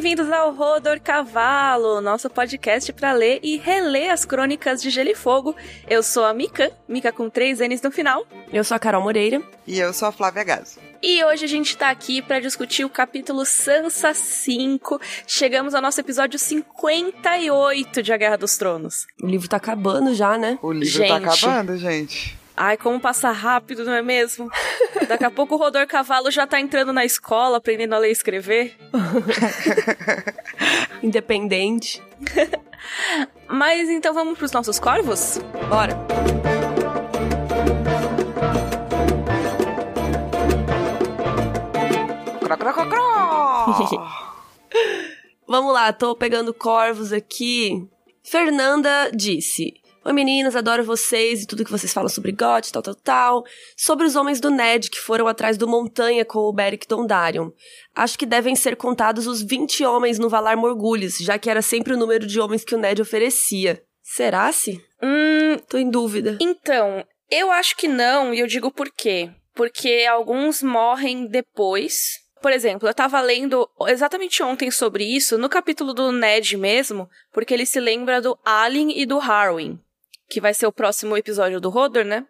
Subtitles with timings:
[0.00, 5.14] Bem-vindos ao Rodor Cavalo, nosso podcast para ler e reler as crônicas de Gelo e
[5.16, 5.56] Fogo.
[5.88, 8.24] Eu sou a Mika, Mika com três N's no final.
[8.52, 9.42] Eu sou a Carol Moreira.
[9.66, 10.78] E eu sou a Flávia Gazo.
[11.02, 15.00] E hoje a gente tá aqui para discutir o capítulo Sansa 5.
[15.26, 19.04] Chegamos ao nosso episódio 58 de A Guerra dos Tronos.
[19.20, 20.60] O livro tá acabando já, né?
[20.62, 21.24] O livro tá Gente.
[21.24, 22.37] tá acabando, gente.
[22.60, 24.50] Ai, como passa rápido, não é mesmo?
[25.06, 28.12] Daqui a pouco o Rodor Cavalo já tá entrando na escola, aprendendo a ler e
[28.12, 28.76] escrever.
[31.00, 32.02] Independente.
[33.46, 35.38] Mas então vamos pros nossos corvos?
[35.68, 35.96] Bora.
[45.46, 47.88] Vamos lá, tô pegando corvos aqui.
[48.22, 49.74] Fernanda disse:
[50.08, 53.44] Oi meninas, adoro vocês e tudo que vocês falam sobre GOT, tal, tal, tal.
[53.76, 57.50] Sobre os homens do Ned que foram atrás do Montanha com o Beric Dondarrion.
[57.94, 61.92] Acho que devem ser contados os 20 homens no Valar Morgulhos, já que era sempre
[61.92, 63.82] o número de homens que o Ned oferecia.
[64.02, 64.82] Será-se?
[65.02, 66.38] Hum, Tô em dúvida.
[66.40, 69.30] Então, eu acho que não, e eu digo por quê.
[69.54, 72.12] Porque alguns morrem depois.
[72.40, 77.52] Por exemplo, eu tava lendo exatamente ontem sobre isso, no capítulo do Ned mesmo, porque
[77.52, 79.78] ele se lembra do Alyn e do Harwin,
[80.28, 82.26] que vai ser o próximo episódio do Hodor, né?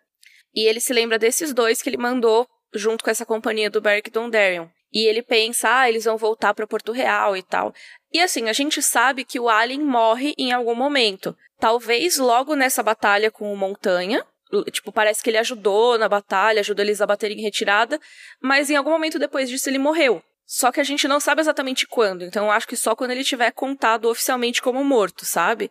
[0.55, 4.11] E ele se lembra desses dois que ele mandou junto com essa companhia do Beric
[4.11, 4.69] Dondarrion.
[4.93, 7.75] E ele pensa, ah, eles vão voltar pra Porto Real e tal.
[8.13, 11.37] E assim, a gente sabe que o Alyn morre em algum momento.
[11.59, 14.25] Talvez logo nessa batalha com o Montanha,
[14.73, 18.01] Tipo, parece que ele ajudou na batalha, ajudou eles a baterem em retirada,
[18.41, 20.23] mas em algum momento depois disso ele morreu.
[20.47, 23.23] Só que a gente não sabe exatamente quando, então eu acho que só quando ele
[23.23, 25.71] tiver contado oficialmente como morto, sabe?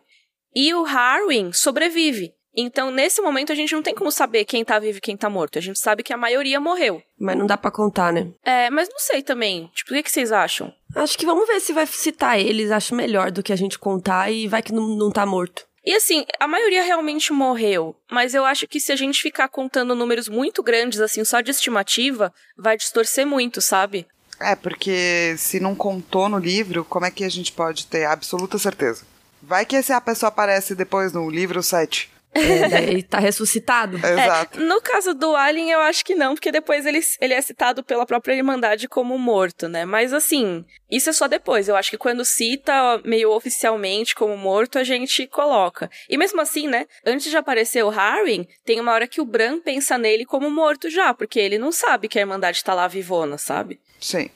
[0.60, 2.34] E o Harwin sobrevive.
[2.52, 5.30] Então, nesse momento, a gente não tem como saber quem tá vivo e quem tá
[5.30, 5.56] morto.
[5.56, 7.00] A gente sabe que a maioria morreu.
[7.16, 8.32] Mas não dá pra contar, né?
[8.44, 9.70] É, mas não sei também.
[9.72, 10.74] Tipo, o que, que vocês acham?
[10.96, 12.72] Acho que vamos ver se vai citar eles.
[12.72, 15.64] Acho melhor do que a gente contar e vai que não, não tá morto.
[15.86, 19.94] E assim, a maioria realmente morreu, mas eu acho que se a gente ficar contando
[19.94, 24.08] números muito grandes, assim, só de estimativa, vai distorcer muito, sabe?
[24.40, 28.58] É, porque se não contou no livro, como é que a gente pode ter absoluta
[28.58, 29.06] certeza?
[29.42, 32.18] Vai que essa pessoa aparece depois no livro 7.
[32.34, 33.96] É, daí tá ressuscitado.
[34.04, 34.60] Exato.
[34.60, 37.82] É, no caso do Alien, eu acho que não, porque depois ele, ele é citado
[37.82, 39.84] pela própria Irmandade como morto, né?
[39.84, 41.68] Mas assim, isso é só depois.
[41.68, 45.90] Eu acho que quando cita meio oficialmente como morto, a gente coloca.
[46.08, 46.86] E mesmo assim, né?
[47.04, 50.90] Antes de aparecer o Harwin, tem uma hora que o Bran pensa nele como morto
[50.90, 53.80] já, porque ele não sabe que a Irmandade tá lá vivona, sabe?
[54.00, 54.30] Sim.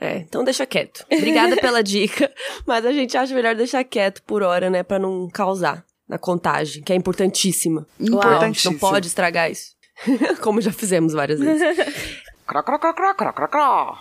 [0.00, 1.04] É, então deixa quieto.
[1.12, 2.30] Obrigada pela dica,
[2.66, 6.82] mas a gente acha melhor deixar quieto por hora, né, Pra não causar na contagem,
[6.82, 7.86] que é importantíssima.
[7.98, 8.72] A gente Importantíssimo.
[8.72, 9.74] não pode estragar isso.
[10.40, 11.62] Como já fizemos várias vezes.
[12.46, 13.98] Cró, cró, cró, cró, cró, cró, cró.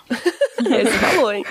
[0.59, 1.43] Esse falou, hein?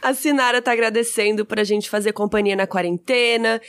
[0.00, 3.60] A Sinara tá agradecendo pra gente fazer companhia na quarentena.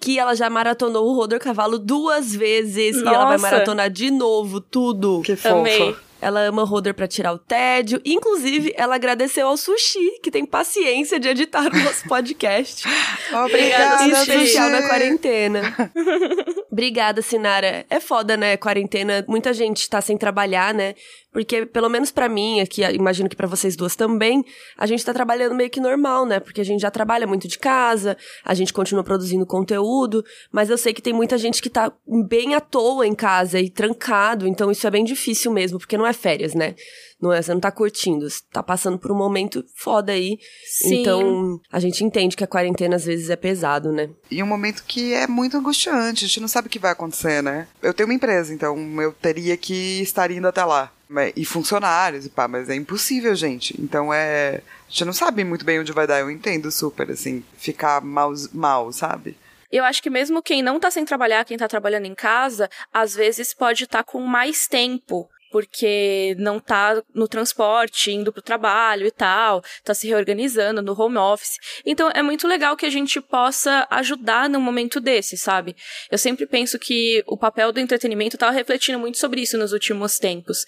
[0.00, 2.96] Que ela já maratonou o Rodor Cavalo duas vezes.
[2.96, 3.42] E ela vai Nossa.
[3.50, 5.22] maratonar de novo tudo.
[5.24, 5.54] Que fofa.
[5.60, 5.94] Amei.
[6.22, 8.00] Ela ama o Rodor pra tirar o tédio.
[8.04, 12.86] Inclusive, ela agradeceu ao Sushi, que tem paciência de editar o nosso podcast.
[13.44, 14.30] Obrigada, Sushi.
[14.30, 14.88] especial na Sushi.
[14.88, 15.92] quarentena.
[16.70, 17.84] Obrigada, Sinara.
[17.90, 18.56] É foda, né?
[18.56, 20.94] Quarentena, muita gente tá sem trabalhar, né?
[21.32, 24.44] Porque, pelo menos pra mim, aqui, imagino que pra vocês duas também,
[24.76, 26.38] a gente tá trabalhando meio que normal, né?
[26.38, 30.76] Porque a gente já trabalha muito de casa, a gente continua produzindo conteúdo, mas eu
[30.76, 31.90] sei que tem muita gente que tá
[32.28, 36.06] bem à toa em casa e trancado, então isso é bem difícil mesmo, porque não
[36.06, 36.74] é férias, né?
[37.20, 40.38] Não é, você não tá curtindo, você tá passando por um momento foda aí.
[40.64, 41.00] Sim.
[41.00, 44.10] Então, a gente entende que a quarentena às vezes é pesado, né?
[44.30, 47.42] E um momento que é muito angustiante, a gente não sabe o que vai acontecer,
[47.42, 47.68] né?
[47.80, 50.92] Eu tenho uma empresa, então eu teria que estar indo até lá.
[51.08, 53.78] Mas- E funcionários e pá, mas é impossível, gente.
[53.80, 54.62] Então é.
[54.88, 58.32] A gente não sabe muito bem onde vai dar, eu entendo super, assim, ficar mal,
[58.52, 59.36] mal sabe?
[59.70, 63.14] Eu acho que mesmo quem não tá sem trabalhar, quem tá trabalhando em casa, às
[63.14, 65.28] vezes pode estar com mais tempo.
[65.52, 71.18] Porque não tá no transporte, indo pro trabalho e tal, tá se reorganizando no home
[71.18, 71.58] office.
[71.84, 75.76] Então é muito legal que a gente possa ajudar num momento desse, sabe?
[76.10, 80.18] Eu sempre penso que o papel do entretenimento tava refletindo muito sobre isso nos últimos
[80.18, 80.64] tempos.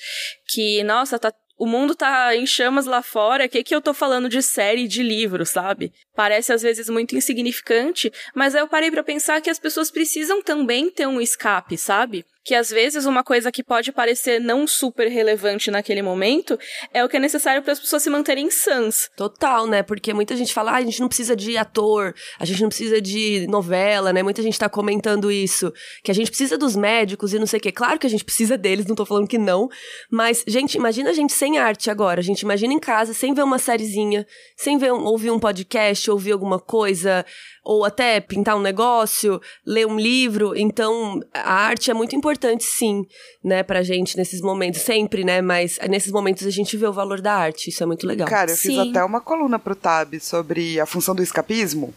[0.46, 3.94] Que, nossa, tá o mundo tá em chamas lá fora, o que que eu tô
[3.94, 5.92] falando de série, de livro, sabe?
[6.14, 10.42] Parece às vezes muito insignificante, mas aí eu parei pra pensar que as pessoas precisam
[10.42, 12.24] também ter um escape, sabe?
[12.44, 16.58] Que às vezes uma coisa que pode parecer não super relevante naquele momento
[16.92, 19.10] é o que é necessário para as pessoas se manterem sãs.
[19.16, 19.82] Total, né?
[19.82, 23.00] Porque muita gente fala, ah, a gente não precisa de ator, a gente não precisa
[23.00, 24.22] de novela, né?
[24.22, 27.62] Muita gente tá comentando isso, que a gente precisa dos médicos e não sei o
[27.62, 27.72] quê.
[27.72, 29.68] Claro que a gente precisa deles, não tô falando que não,
[30.10, 32.20] mas, gente, imagina a gente sem arte agora.
[32.20, 34.26] A gente imagina em casa, sem ver uma sériezinha,
[34.56, 37.24] sem ver um, ouvir um podcast, ouvir alguma coisa,
[37.64, 40.54] ou até pintar um negócio, ler um livro.
[40.56, 43.04] Então, a arte é muito importante, sim,
[43.42, 45.40] né, pra gente nesses momentos, sempre, né?
[45.40, 48.28] Mas nesses momentos a gente vê o valor da arte, isso é muito legal.
[48.28, 48.68] Cara, eu Sim.
[48.68, 51.94] fiz até uma coluna pro Tab sobre a função do escapismo.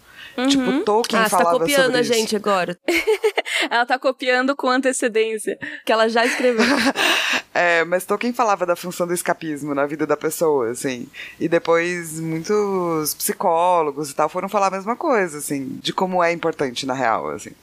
[0.49, 2.13] Tipo, Tolkien ah, tá falava copiando sobre a isso.
[2.13, 2.77] gente agora,
[3.71, 5.57] Ela tá copiando com antecedência.
[5.83, 6.63] que ela já escreveu.
[7.57, 11.07] É, mas Tolkien falava da função do escapismo na vida da pessoa, assim.
[11.39, 16.31] E depois muitos psicólogos e tal foram falar a mesma coisa, assim, de como é
[16.31, 17.53] importante na real, assim.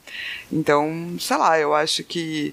[0.51, 2.53] Então, sei lá, eu acho que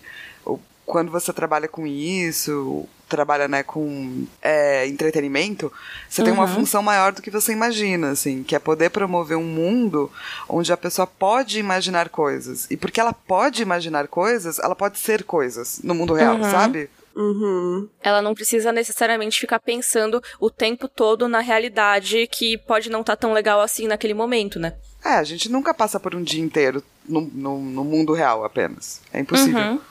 [0.86, 5.74] quando você trabalha com isso, trabalha, né, com é, entretenimento,
[6.08, 9.44] você tem uma função maior do que você imagina, assim, que é poder promover um
[9.44, 10.12] mundo
[10.48, 12.70] onde a pessoa pode imaginar coisas.
[12.70, 16.88] E porque ela pode imaginar coisas, ela pode ser coisas no mundo real, sabe?
[17.16, 17.90] Uhum.
[18.02, 23.16] Ela não precisa necessariamente ficar pensando o tempo todo na realidade que pode não estar
[23.16, 24.76] tão legal assim naquele momento, né?
[25.04, 29.02] É, a gente nunca passa por um dia inteiro no, no, no mundo real apenas.
[29.12, 29.60] É impossível.
[29.60, 29.82] Uhum.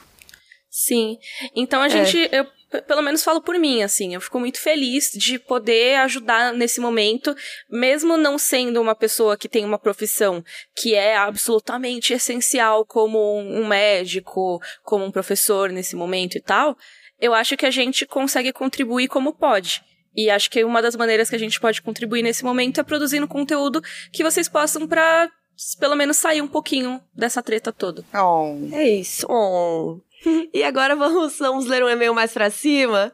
[0.71, 1.19] Sim.
[1.55, 5.11] Então a gente, eu p- pelo menos falo por mim, assim, eu fico muito feliz
[5.13, 7.35] de poder ajudar nesse momento,
[7.69, 10.45] mesmo não sendo uma pessoa que tem uma profissão
[10.77, 16.77] que é absolutamente essencial como um médico, como um professor nesse momento e tal,
[17.21, 19.83] eu acho que a gente consegue contribuir como pode.
[20.17, 23.29] E acho que uma das maneiras que a gente pode contribuir nesse momento é produzindo
[23.29, 23.83] conteúdo
[24.13, 25.31] que vocês possam para
[25.79, 28.03] pelo menos sair um pouquinho dessa treta toda.
[28.15, 28.57] Oh.
[28.73, 29.27] É isso.
[29.29, 30.01] Oh.
[30.53, 33.13] e agora vamos, vamos ler um e-mail mais pra cima?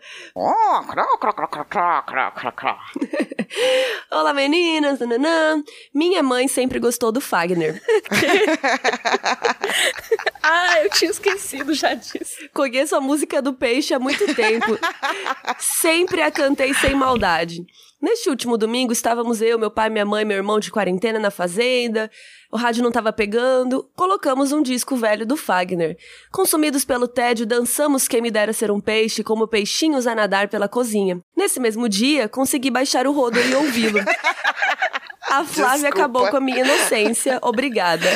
[4.10, 5.00] Olá, meninas!
[5.00, 5.62] Nananã.
[5.94, 7.82] Minha mãe sempre gostou do Fagner.
[10.48, 12.36] Ah, eu tinha esquecido já disso.
[12.54, 14.78] Conheço a música do Peixe há muito tempo.
[15.58, 17.64] Sempre a cantei sem maldade.
[18.00, 22.08] Neste último domingo, estávamos eu, meu pai, minha mãe, meu irmão de quarentena na fazenda.
[22.52, 23.90] O rádio não estava pegando.
[23.96, 25.96] Colocamos um disco velho do Fagner.
[26.30, 30.68] Consumidos pelo tédio, dançamos Quem Me Dera Ser Um Peixe como peixinhos a nadar pela
[30.68, 31.20] cozinha.
[31.36, 33.98] Nesse mesmo dia, consegui baixar o rodo e ouvi-lo.
[35.28, 35.98] A Flávia Desculpa.
[35.98, 37.38] acabou com a minha inocência.
[37.42, 38.06] Obrigada.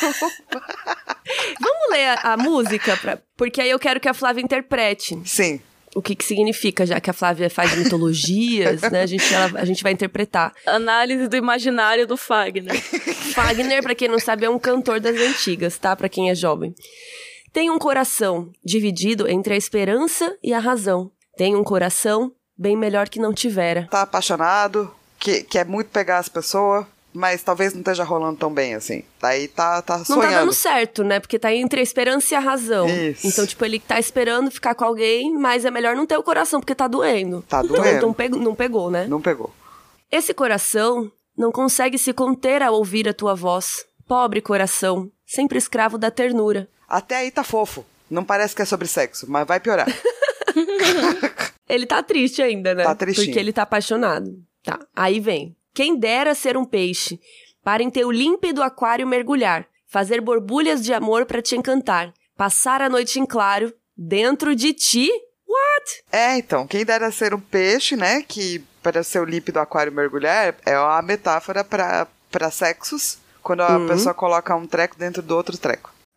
[1.60, 5.60] Vamos ler a, a música, pra- porque aí eu quero que a Flávia interprete Sim.
[5.94, 9.02] o que, que significa, já que a Flávia faz mitologias, né?
[9.02, 10.52] A gente, ela- a gente vai interpretar.
[10.66, 12.80] Análise do imaginário do Fagner.
[13.34, 15.94] Fagner, pra quem não sabe, é um cantor das antigas, tá?
[15.96, 16.74] Pra quem é jovem.
[17.52, 21.10] Tem um coração dividido entre a esperança e a razão.
[21.36, 23.88] Tem um coração bem melhor que não tivera.
[23.90, 28.74] Tá apaixonado, que quer muito pegar as pessoas, mas talvez não esteja rolando tão bem
[28.74, 29.02] assim.
[29.20, 30.32] Daí tá, tá Não sonhando.
[30.32, 31.18] tá dando certo, né?
[31.18, 32.86] Porque tá entre a esperança e a razão.
[32.88, 33.26] Isso.
[33.26, 36.60] Então, tipo, ele tá esperando ficar com alguém, mas é melhor não ter o coração,
[36.60, 37.42] porque tá doendo.
[37.48, 37.96] Tá Então, doendo.
[37.96, 39.06] Então, pegou- não pegou, né?
[39.06, 39.52] Não pegou.
[40.12, 43.84] Esse coração não consegue se conter ao ouvir a tua voz.
[44.06, 46.68] Pobre coração, sempre escravo da ternura.
[46.88, 47.84] Até aí tá fofo.
[48.08, 49.86] Não parece que é sobre sexo, mas vai piorar.
[51.68, 52.84] Ele tá triste ainda, né?
[52.84, 53.26] Tá tristinho.
[53.26, 54.38] Porque ele tá apaixonado.
[54.62, 55.56] Tá, aí vem.
[55.76, 57.20] Quem dera ser um peixe,
[57.62, 62.88] para em teu límpido aquário mergulhar, fazer borbulhas de amor pra te encantar, passar a
[62.88, 65.06] noite em claro, dentro de ti.
[65.46, 66.02] What?
[66.10, 68.22] É, então, quem dera ser um peixe, né?
[68.26, 73.76] Que para ser o límpido aquário mergulhar é uma metáfora pra pra sexos, quando a
[73.76, 73.86] Uhum.
[73.86, 75.92] pessoa coloca um treco dentro do outro treco.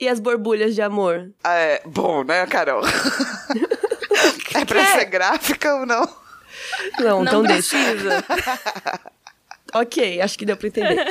[0.00, 1.30] E as borbulhas de amor?
[1.44, 2.82] É, bom, né, Carol?
[4.54, 6.23] é pra ser gráfica ou não?
[6.98, 7.76] Não, então não deixa.
[7.76, 8.24] precisa.
[9.76, 11.04] Ok, acho que deu pra entender.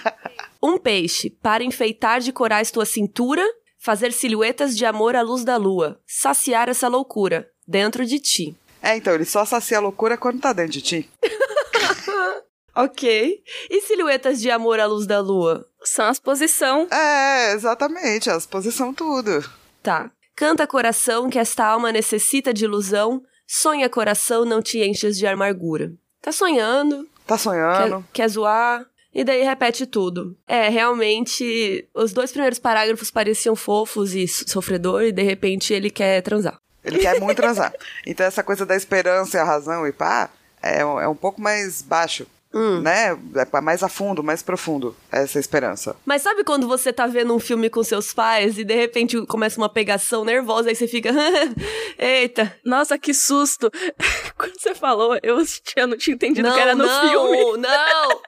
[0.60, 3.44] um peixe para enfeitar de corais tua cintura,
[3.78, 8.56] fazer silhuetas de amor à luz da lua, saciar essa loucura dentro de ti.
[8.82, 11.10] É, então, ele só sacia a loucura quando tá dentro de ti.
[12.72, 13.42] Ok.
[13.68, 15.66] E silhuetas de amor à luz da lua?
[15.82, 16.86] São as posição.
[16.90, 19.44] É, exatamente, as posição tudo.
[19.82, 20.10] Tá.
[20.36, 25.92] Canta coração que esta alma necessita de ilusão, sonha coração, não te enches de amargura.
[26.22, 28.04] Tá sonhando, Tá quer, sonhando.
[28.12, 30.36] quer zoar, e daí repete tudo.
[30.46, 35.90] É, realmente, os dois primeiros parágrafos pareciam fofos e so- sofredor, e de repente ele
[35.90, 36.58] quer transar.
[36.84, 37.72] Ele quer muito transar.
[38.06, 40.30] Então essa coisa da esperança e a razão e pá,
[40.62, 42.26] é, é um pouco mais baixo.
[42.52, 42.80] Hum.
[42.80, 43.16] né?
[43.36, 45.94] É mais a fundo, mais profundo, essa esperança.
[46.04, 49.60] Mas sabe quando você tá vendo um filme com seus pais e de repente começa
[49.60, 51.10] uma pegação nervosa, aí você fica.
[51.96, 52.52] Eita.
[52.64, 53.70] Nossa, que susto!
[54.36, 57.58] Quando você falou, eu tinha, não tinha entendido Não, que era no não, filme.
[57.62, 58.20] não!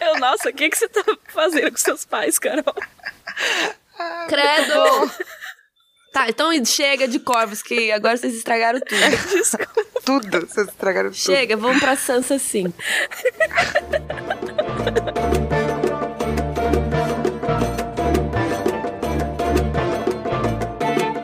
[0.00, 2.74] Eu, nossa, o que, que você tá fazendo com seus pais, Carol?
[4.28, 5.10] Credo!
[6.14, 9.00] Tá, então chega de corvos, que agora vocês estragaram tudo.
[9.34, 9.84] Desculpa.
[10.04, 11.18] Tudo, vocês estragaram tudo.
[11.18, 12.72] Chega, vamos pra Sansa sim.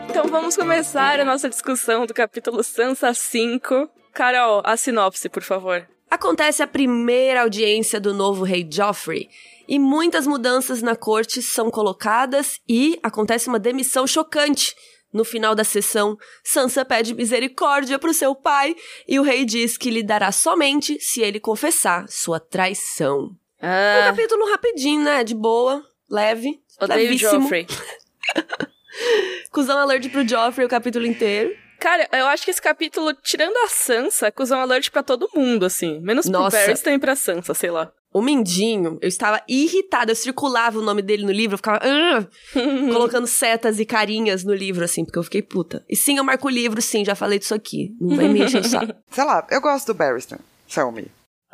[0.08, 3.88] Então vamos começar a nossa discussão do capítulo Sansa 5.
[4.12, 5.86] Carol, a sinopse, por favor.
[6.10, 9.28] Acontece a primeira audiência do novo rei Joffrey.
[9.68, 14.74] E muitas mudanças na corte são colocadas e acontece uma demissão chocante.
[15.12, 18.74] No final da sessão, Sansa pede misericórdia para o seu pai
[19.06, 23.26] e o rei diz que lhe dará somente se ele confessar sua traição.
[23.62, 25.22] Um Ah, capítulo rapidinho, né?
[25.22, 27.42] De boa, leve, odeio levíssimo.
[27.42, 27.66] Joffrey.
[29.52, 31.54] Cusão alert pro Joffrey o capítulo inteiro.
[31.80, 35.64] Cara, eu acho que esse capítulo, tirando a Sansa, é cuzão alert pra todo mundo,
[35.64, 35.98] assim.
[36.00, 36.56] Menos Nossa.
[36.56, 37.90] pro Varys, também pra Sansa, sei lá.
[38.12, 40.10] O Mindinho, eu estava irritada.
[40.10, 42.26] Eu circulava o nome dele no livro, eu ficava "Ah!",
[42.92, 45.84] colocando setas e carinhas no livro, assim, porque eu fiquei puta.
[45.88, 47.94] E sim, eu marco o livro, sim, já falei disso aqui.
[48.00, 48.92] Não vai me encher o saco.
[49.10, 51.06] Sei lá, eu gosto do Barristan, Selmy.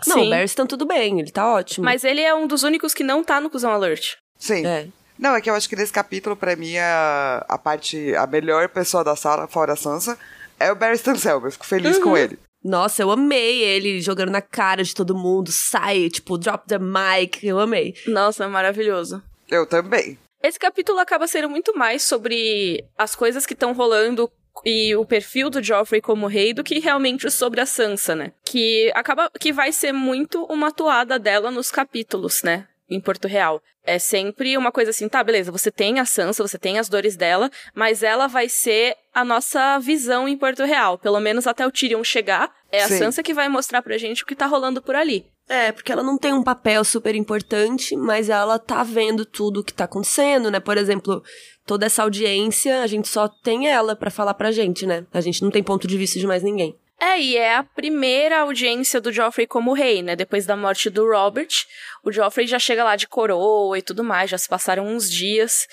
[0.07, 0.27] Não, Sim.
[0.27, 1.85] o Barristan tudo bem, ele tá ótimo.
[1.85, 4.17] Mas ele é um dos únicos que não tá no cuzão alert.
[4.39, 4.67] Sim.
[4.67, 4.89] É.
[5.19, 8.69] Não, é que eu acho que nesse capítulo, pra mim, a, a parte, a melhor
[8.69, 10.19] pessoa da sala, fora a Sansa,
[10.59, 11.47] é o Barristan Selmy.
[11.47, 12.39] Eu fico feliz com ele.
[12.63, 17.47] Nossa, eu amei ele jogando na cara de todo mundo, sai, tipo, drop the mic,
[17.47, 17.95] eu amei.
[18.09, 19.23] Nossa, é maravilhoso.
[19.49, 20.19] Eu também.
[20.43, 24.31] Esse capítulo acaba sendo muito mais sobre as coisas que estão rolando
[24.65, 28.33] e o perfil do Joffrey como rei do que realmente sobre a Sansa, né?
[28.45, 32.67] Que acaba que vai ser muito uma toada dela nos capítulos, né?
[32.89, 33.61] Em Porto Real.
[33.85, 37.17] É sempre uma coisa assim, tá, beleza, você tem a Sansa, você tem as dores
[37.17, 40.99] dela, mas ela vai ser a nossa visão em Porto Real.
[40.99, 42.99] Pelo menos até o Tyrion chegar, é a Sim.
[42.99, 45.27] Sansa que vai mostrar pra gente o que tá rolando por ali.
[45.49, 49.65] É, porque ela não tem um papel super importante, mas ela tá vendo tudo o
[49.65, 50.59] que tá acontecendo, né?
[50.59, 51.23] Por exemplo,
[51.65, 55.07] toda essa audiência, a gente só tem ela pra falar pra gente, né?
[55.13, 56.77] A gente não tem ponto de vista de mais ninguém.
[57.01, 60.17] É, e é a primeira audiência do Joffrey como rei, né?
[60.17, 61.49] Depois da morte do Robert,
[62.03, 65.67] o Joffrey já chega lá de coroa e tudo mais, já se passaram uns dias.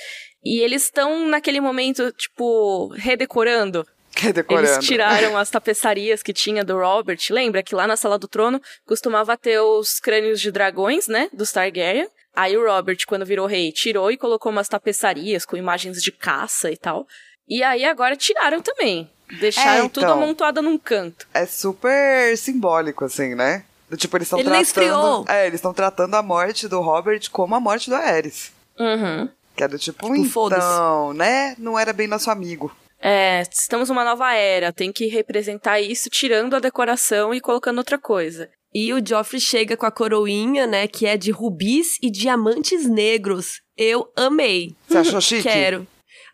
[0.43, 3.87] E eles estão naquele momento, tipo, redecorando.
[4.13, 4.67] Que decorando.
[4.67, 7.19] Eles tiraram as tapeçarias que tinha do Robert.
[7.29, 11.29] Lembra que lá na Sala do Trono costumava ter os crânios de dragões, né?
[11.33, 12.07] Dos Targaryen.
[12.35, 16.69] Aí o Robert, quando virou rei, tirou e colocou umas tapeçarias com imagens de caça
[16.69, 17.07] e tal.
[17.47, 19.09] E aí agora tiraram também.
[19.39, 20.21] Deixaram É, tudo então.
[20.21, 21.27] amontoado num canto.
[21.33, 23.63] É super simbólico, assim, né?
[23.97, 25.29] Tipo, eles estão Ele tratando.
[25.29, 28.51] É, eles estão tratando a morte do Robert como a morte do Aerys.
[28.79, 29.29] Uhum.
[29.55, 31.55] Que do tipo, Tipo, então, né?
[31.59, 32.75] Não era bem nosso amigo.
[32.99, 37.97] É, estamos numa nova era, tem que representar isso tirando a decoração e colocando outra
[37.97, 38.49] coisa.
[38.73, 43.61] E o Joffrey chega com a coroinha, né, que é de rubis e diamantes negros.
[43.77, 44.75] Eu amei.
[44.87, 45.43] Você achou chique?
[45.43, 45.85] Quero.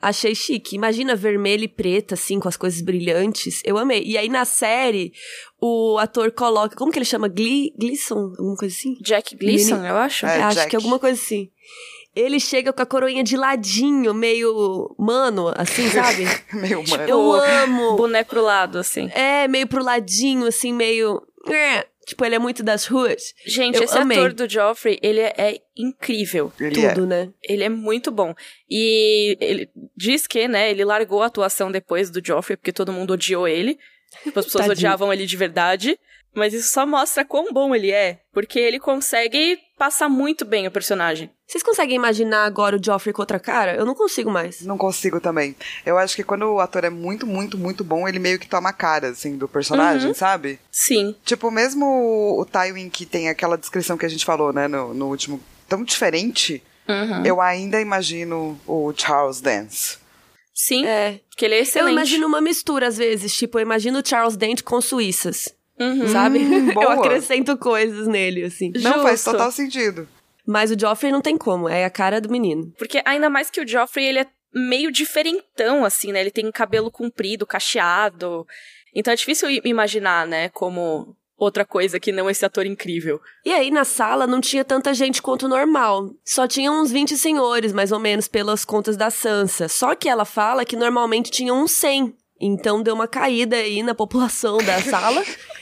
[0.02, 0.76] Achei chique.
[0.76, 3.62] Imagina vermelho e preta, assim, com as coisas brilhantes.
[3.66, 4.02] Eu amei.
[4.06, 5.12] E aí, na série,
[5.60, 6.76] o ator coloca...
[6.76, 7.28] Como que ele chama?
[7.28, 8.34] Glee, Gleason?
[8.38, 8.98] Alguma coisa assim?
[9.02, 10.26] Jack Gleason, Menino- eu acho.
[10.26, 10.70] É, Acho Jack.
[10.70, 11.50] que alguma coisa assim.
[12.16, 16.26] Ele chega com a coroinha de ladinho, meio mano, assim, sabe?
[16.54, 17.04] Meio mano.
[17.04, 17.96] Eu amo.
[17.98, 19.10] Boné pro lado, assim.
[19.14, 21.22] É, meio pro ladinho, assim, meio...
[22.10, 22.12] É.
[22.12, 23.34] Tipo, ele é muito das ruas.
[23.46, 24.18] Gente, Eu esse amei.
[24.18, 26.52] ator do Joffrey, ele é, é incrível.
[26.60, 26.94] Ele é.
[26.94, 27.32] Tudo, né?
[27.44, 28.34] Ele é muito bom.
[28.70, 33.14] E ele diz que, né, ele largou a atuação depois do Joffrey, porque todo mundo
[33.14, 33.78] odiou ele.
[34.24, 36.00] Tipo, as pessoas odiavam ele de verdade.
[36.34, 38.20] Mas isso só mostra quão bom ele é.
[38.32, 41.32] Porque ele consegue passar muito bem o personagem.
[41.48, 43.74] Vocês conseguem imaginar agora o Joffrey com outra cara?
[43.76, 44.62] Eu não consigo mais.
[44.62, 45.56] Não consigo também.
[45.86, 48.70] Eu acho que quando o ator é muito, muito, muito bom, ele meio que toma
[48.70, 50.14] a cara, assim, do personagem, Uhum.
[50.14, 50.60] sabe?
[50.70, 51.16] Sim.
[51.24, 51.86] Tipo, mesmo
[52.40, 55.84] o Tywin que tem aquela descrição que a gente falou, né, no, no último, tão
[55.84, 57.26] diferente, Uhum.
[57.26, 59.98] eu ainda imagino o Charles Dance.
[60.54, 61.22] Sim, É.
[61.30, 61.88] porque ele é excelente.
[61.92, 63.34] Eu imagino uma mistura, às vezes.
[63.34, 65.48] Tipo, eu imagino o Charles Dent com suíças.
[65.80, 66.08] Uhum.
[66.10, 66.40] Sabe?
[66.40, 68.72] Hum, eu acrescento coisas nele, assim.
[68.82, 69.32] Não faz Justo.
[69.32, 70.08] total sentido.
[70.46, 71.70] Mas o Joffrey não tem como.
[71.70, 72.74] É a cara do menino.
[72.78, 76.22] Porque ainda mais que o Joffrey, ele é meio diferentão, assim, né?
[76.22, 78.46] Ele tem cabelo comprido, cacheado.
[78.94, 83.22] Então é difícil imaginar, né, como outra coisa que não esse ator incrível.
[83.46, 86.10] E aí, na sala, não tinha tanta gente quanto o normal.
[86.26, 89.70] Só tinha uns 20 senhores, mais ou menos, pelas contas da Sansa.
[89.70, 92.14] Só que ela fala que normalmente tinha uns 100.
[92.42, 95.24] Então deu uma caída aí na população da sala.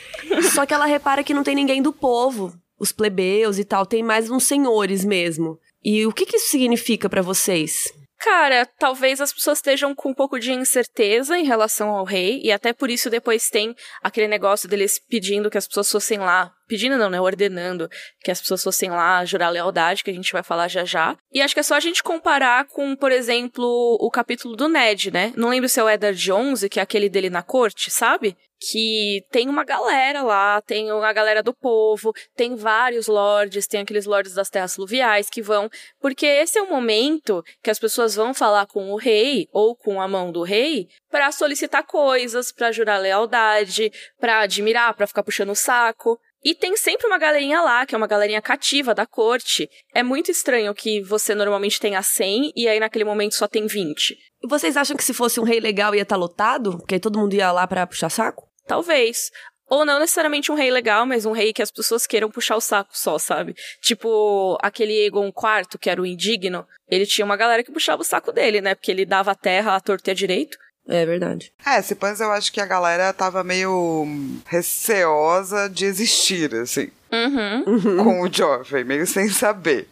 [0.53, 2.53] Só que ela repara que não tem ninguém do povo.
[2.79, 5.57] os plebeus e tal, tem mais uns senhores mesmo.
[5.83, 7.91] E o que, que isso significa para vocês?
[8.19, 12.51] Cara, talvez as pessoas estejam com um pouco de incerteza em relação ao rei, e
[12.51, 16.51] até por isso depois tem aquele negócio deles pedindo que as pessoas fossem lá.
[16.67, 17.21] Pedindo não, né?
[17.21, 17.87] Ordenando
[18.21, 21.15] que as pessoas fossem lá jurar lealdade, que a gente vai falar já já.
[21.31, 23.63] E acho que é só a gente comparar com, por exemplo,
[24.01, 25.31] o capítulo do Ned, né?
[25.37, 28.35] Não lembro se é o Eddard 11, que é aquele dele na corte, sabe?
[28.59, 34.05] Que tem uma galera lá, tem a galera do povo, tem vários lords, tem aqueles
[34.05, 38.33] lords das terras fluviais que vão, porque esse é o momento que as pessoas vão
[38.33, 42.99] falar com o rei ou com a mão do rei para solicitar coisas, para jurar
[42.99, 46.19] lealdade, para admirar, para ficar puxando o saco.
[46.43, 49.69] E tem sempre uma galerinha lá, que é uma galerinha cativa da corte.
[49.93, 54.11] É muito estranho que você normalmente tenha 100 e aí naquele momento só tem 20.
[54.43, 56.77] E vocês acham que se fosse um rei legal ia estar tá lotado?
[56.77, 58.47] Porque aí todo mundo ia lá para puxar saco?
[58.65, 59.31] Talvez.
[59.69, 62.61] Ou não necessariamente um rei legal, mas um rei que as pessoas queiram puxar o
[62.61, 63.53] saco só, sabe?
[63.81, 68.05] Tipo, aquele Egon IV, que era o indigno, ele tinha uma galera que puxava o
[68.05, 68.75] saco dele, né?
[68.75, 70.57] Porque ele dava a terra à torta e à direito.
[70.87, 71.51] É verdade.
[71.65, 74.07] É, se pães eu acho que a galera tava meio
[74.45, 76.89] receosa de existir, assim.
[77.11, 78.03] Uhum.
[78.03, 79.87] Com o Joffrey, meio sem saber.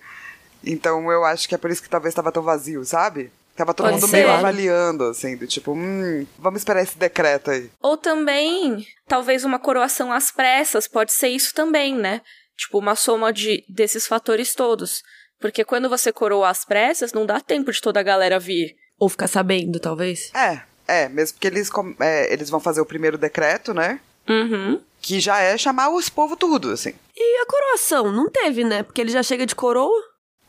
[0.63, 3.31] Então eu acho que é por isso que talvez tava tão vazio, sabe?
[3.55, 4.17] Tava todo Pode mundo ser.
[4.17, 7.69] meio avaliando, assim, do tipo, hum, vamos esperar esse decreto aí.
[7.81, 12.21] Ou também, talvez uma coroação às pressas, pode ser isso também, né?
[12.57, 15.01] Tipo, uma soma de, desses fatores todos.
[15.39, 18.75] Porque quando você coroa às pressas, não dá tempo de toda a galera vir.
[18.97, 20.33] Ou ficar sabendo, talvez.
[20.33, 23.99] É, é, mesmo que eles, é, eles vão fazer o primeiro decreto, né?
[24.27, 24.81] Uhum.
[25.01, 26.93] Que já é chamar os povos tudo, assim.
[27.15, 28.11] E a coroação?
[28.11, 28.83] Não teve, né?
[28.83, 30.03] Porque ele já chega de coroa.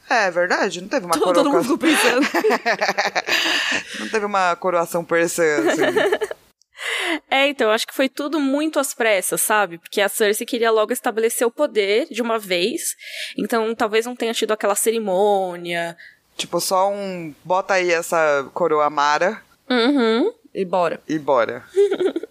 [0.08, 1.44] É verdade, não teve uma coroação.
[1.44, 2.26] Todo mundo ficou pensando.
[4.00, 6.36] não teve uma coroação per se, assim.
[7.30, 9.78] É, então, acho que foi tudo muito às pressas, sabe?
[9.78, 12.94] Porque a Cersei queria logo estabelecer o poder de uma vez.
[13.36, 15.96] Então, talvez não tenha tido aquela cerimônia.
[16.36, 17.34] Tipo, só um.
[17.42, 19.42] Bota aí essa coroa Mara.
[19.68, 20.32] Uhum.
[20.54, 21.00] E bora.
[21.08, 21.64] E bora.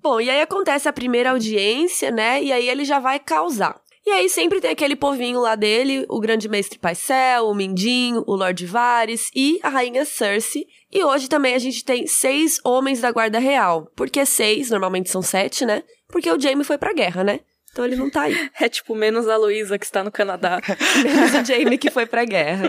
[0.00, 2.42] Bom, e aí acontece a primeira audiência, né?
[2.42, 3.80] E aí ele já vai causar.
[4.06, 8.36] E aí sempre tem aquele povinho lá dele, o grande mestre Paisel, o Mindinho, o
[8.36, 10.66] Lord Varys e a rainha Cersei.
[10.92, 13.90] E hoje também a gente tem seis homens da guarda real.
[13.96, 14.68] Por que seis?
[14.68, 15.82] Normalmente são sete, né?
[16.08, 17.40] Porque o Jaime foi pra guerra, né?
[17.72, 18.50] Então ele não tá aí.
[18.60, 20.60] É tipo menos a Luísa que está no Canadá.
[21.02, 22.68] menos o Jaime que foi pra guerra.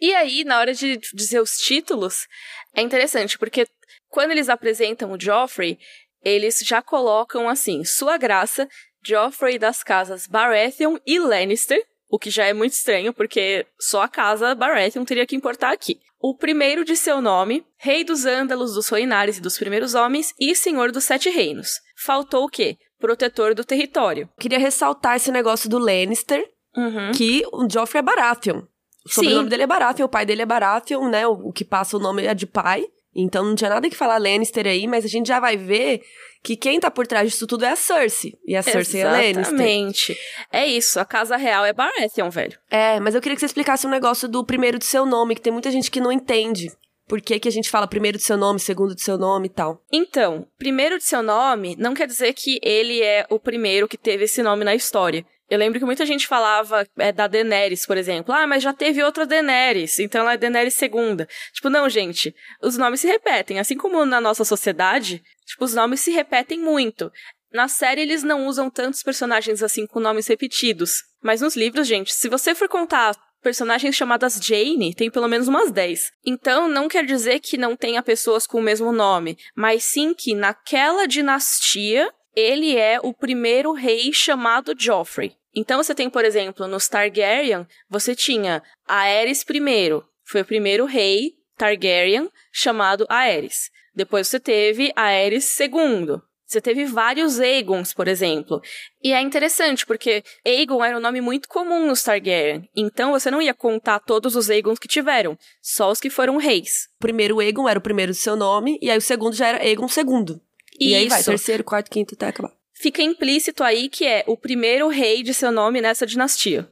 [0.00, 2.26] E aí, na hora de dizer os títulos,
[2.74, 3.66] é interessante, porque
[4.08, 5.78] quando eles apresentam o Joffrey,
[6.22, 8.68] eles já colocam assim: Sua Graça,
[9.04, 14.08] Joffrey das casas Baratheon e Lannister, o que já é muito estranho, porque só a
[14.08, 15.98] casa Baratheon teria que importar aqui.
[16.18, 20.54] O primeiro de seu nome, Rei dos Ândalos, dos Roinares e dos Primeiros Homens e
[20.54, 21.80] Senhor dos Sete Reinos.
[21.96, 22.76] Faltou o quê?
[22.98, 24.28] Protetor do território.
[24.40, 26.42] Queria ressaltar esse negócio do Lannister,
[26.76, 27.12] uhum.
[27.12, 28.62] que o Joffrey é Baratheon.
[29.06, 29.48] O sobrenome Sim.
[29.48, 31.26] dele é Baratheon, o pai dele é Baratheon, né?
[31.26, 32.84] O, o que passa o nome é de pai.
[33.14, 36.02] Então não tinha nada que falar Lannister aí, mas a gente já vai ver
[36.42, 38.34] que quem tá por trás disso tudo é a Cersei.
[38.46, 39.24] E a Cersei Exatamente.
[39.24, 39.54] é Lannister.
[39.54, 40.18] Exatamente.
[40.52, 42.58] É isso, a casa real é Baratheon, velho.
[42.70, 45.40] É, mas eu queria que você explicasse um negócio do primeiro de seu nome, que
[45.40, 46.70] tem muita gente que não entende.
[47.08, 49.50] Por que, que a gente fala primeiro de seu nome, segundo de seu nome e
[49.50, 49.80] tal?
[49.92, 54.24] Então, primeiro de seu nome não quer dizer que ele é o primeiro que teve
[54.24, 55.24] esse nome na história.
[55.48, 58.34] Eu lembro que muita gente falava é, da Daenerys, por exemplo.
[58.34, 61.28] Ah, mas já teve outra Daenerys, então ela é Daenerys segunda.
[61.52, 62.34] Tipo, não, gente.
[62.60, 63.58] Os nomes se repetem.
[63.58, 67.12] Assim como na nossa sociedade, tipo, os nomes se repetem muito.
[67.52, 71.04] Na série, eles não usam tantos personagens assim com nomes repetidos.
[71.22, 75.70] Mas nos livros, gente, se você for contar personagens chamadas Jane, tem pelo menos umas
[75.70, 76.10] 10.
[76.24, 80.34] Então, não quer dizer que não tenha pessoas com o mesmo nome, mas sim que
[80.34, 85.34] naquela dinastia ele é o primeiro rei chamado Joffrey.
[85.54, 91.32] Então você tem, por exemplo, nos Targaryen, você tinha Aerys I, foi o primeiro rei
[91.56, 93.70] Targaryen chamado Aerys.
[93.94, 96.20] Depois você teve Aerys II.
[96.46, 98.60] Você teve vários Aegons, por exemplo.
[99.02, 102.68] E é interessante, porque Aegon era um nome muito comum nos Targaryen.
[102.76, 106.88] Então você não ia contar todos os Aegons que tiveram, só os que foram reis.
[106.98, 109.58] O primeiro Aegon era o primeiro do seu nome, e aí o segundo já era
[109.58, 110.40] Aegon II.
[110.78, 112.52] E aí vai, terceiro, quarto, quinto, até acabar.
[112.74, 116.68] Fica implícito aí que é o primeiro rei de seu nome nessa dinastia.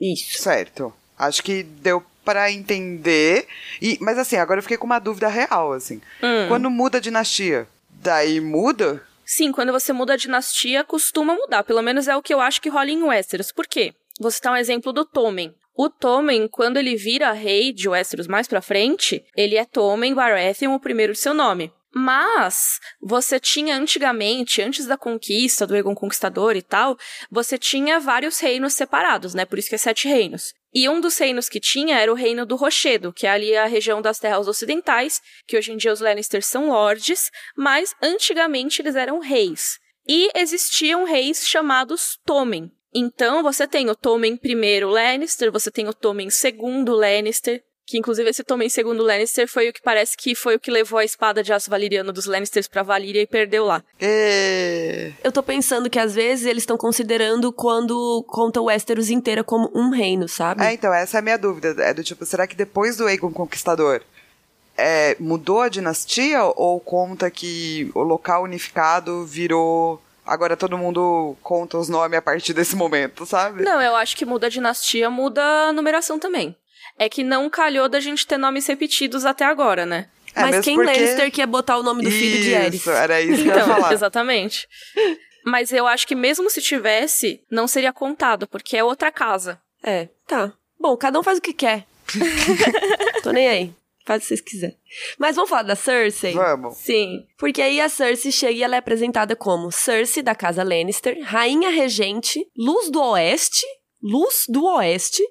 [0.00, 0.42] Isso.
[0.42, 0.92] Certo.
[1.18, 3.46] Acho que deu para entender.
[3.80, 6.00] E, mas assim, agora eu fiquei com uma dúvida real, assim.
[6.22, 6.48] Hum.
[6.48, 9.02] Quando muda a dinastia, daí muda?
[9.24, 11.64] Sim, quando você muda a dinastia, costuma mudar.
[11.64, 13.50] Pelo menos é o que eu acho que rola em Westeros.
[13.50, 13.94] Por quê?
[14.20, 15.54] Vou citar um exemplo do Tommen.
[15.74, 20.74] O Tommen, quando ele vira rei de Westeros mais pra frente, ele é Tommen Baratheon,
[20.74, 21.70] o primeiro de seu nome.
[21.98, 26.98] Mas você tinha antigamente, antes da conquista do Egon Conquistador e tal,
[27.30, 29.46] você tinha vários reinos separados, né?
[29.46, 30.52] Por isso que é sete reinos.
[30.74, 33.64] E um dos reinos que tinha era o reino do Rochedo, que é ali a
[33.64, 38.94] região das terras ocidentais, que hoje em dia os Lannisters são lords, mas antigamente eles
[38.94, 39.78] eram reis.
[40.06, 42.70] E existiam reis chamados Tommen.
[42.94, 48.28] Então você tem o Tommen I Lannister, você tem o Tommen II Lannister, que inclusive
[48.28, 51.42] esse Tommen segundo Lannister foi o que parece que foi o que levou a espada
[51.42, 53.82] de aço valiriano dos Lannisters pra Valíria e perdeu lá.
[54.00, 55.12] E...
[55.22, 59.70] Eu tô pensando que às vezes eles estão considerando quando conta o Westeros inteira como
[59.72, 60.64] um reino, sabe?
[60.64, 61.74] É, então, essa é a minha dúvida.
[61.82, 64.02] É do tipo, será que depois do Aegon Conquistador
[64.76, 71.78] é, mudou a dinastia ou conta que o local unificado virou agora todo mundo conta
[71.78, 73.62] os nomes a partir desse momento, sabe?
[73.62, 76.56] Não, eu acho que muda a dinastia, muda a numeração também.
[76.98, 80.08] É que não calhou da gente ter nomes repetidos até agora, né?
[80.34, 82.80] É, Mas quem porque- Lannister que ia botar o nome do filho de Aerys?
[82.80, 83.92] Isso, era isso que eu ia Então, falar.
[83.94, 84.68] exatamente.
[85.44, 89.60] Mas eu acho que mesmo se tivesse, não seria contado, porque é outra casa.
[89.82, 90.52] É, tá.
[90.78, 91.86] Bom, cada um faz o que quer.
[93.22, 93.72] Tô nem aí.
[94.04, 94.76] Faz o que vocês quiserem.
[95.18, 96.32] Mas vamos falar da Cersei?
[96.32, 96.76] Vamos.
[96.78, 97.26] Sim.
[97.38, 101.70] Porque aí a Cersei chega e ela é apresentada como Cersei da casa Lannister, rainha
[101.70, 103.64] regente, luz do oeste,
[104.06, 105.22] luz do oeste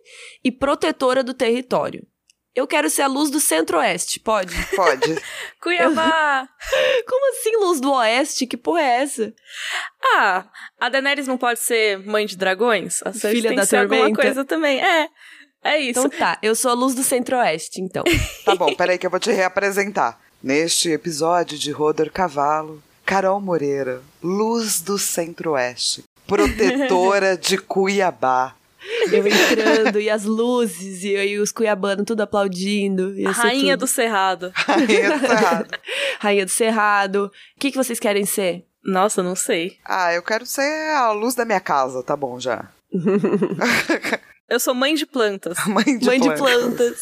[0.43, 2.05] e protetora do território.
[2.53, 4.55] Eu quero ser a luz do centro-oeste, pode?
[4.75, 5.21] Pode.
[5.61, 6.47] Cuiabá!
[7.05, 8.47] Como assim luz do oeste?
[8.47, 9.33] Que porra é essa?
[10.15, 10.45] ah,
[10.79, 13.01] a Daenerys não pode ser mãe de dragões?
[13.03, 14.21] A Filha tem da que ser alguma tormenta?
[14.21, 14.81] coisa também.
[14.81, 15.09] É,
[15.65, 15.99] é isso.
[15.99, 18.03] Então tá, eu sou a luz do centro-oeste, então.
[18.45, 20.17] Tá bom, peraí que eu vou te reapresentar.
[20.41, 28.55] Neste episódio de Rodor Cavalo, Carol Moreira, luz do centro-oeste, protetora de Cuiabá.
[29.11, 33.17] Eu entrando e as luzes e aí os cuiabanos tudo aplaudindo.
[33.17, 33.85] ia a ser rainha tudo.
[33.85, 34.51] do Cerrado.
[34.55, 35.79] Rainha do Cerrado.
[36.19, 37.31] Rainha do Cerrado.
[37.55, 38.65] O que, que vocês querem ser?
[38.83, 39.77] Nossa, não sei.
[39.83, 42.69] Ah, eu quero ser a luz da minha casa, tá bom já.
[44.47, 45.57] Eu sou mãe de plantas.
[45.65, 46.37] Mãe de Mãe de planta.
[46.37, 47.01] plantas.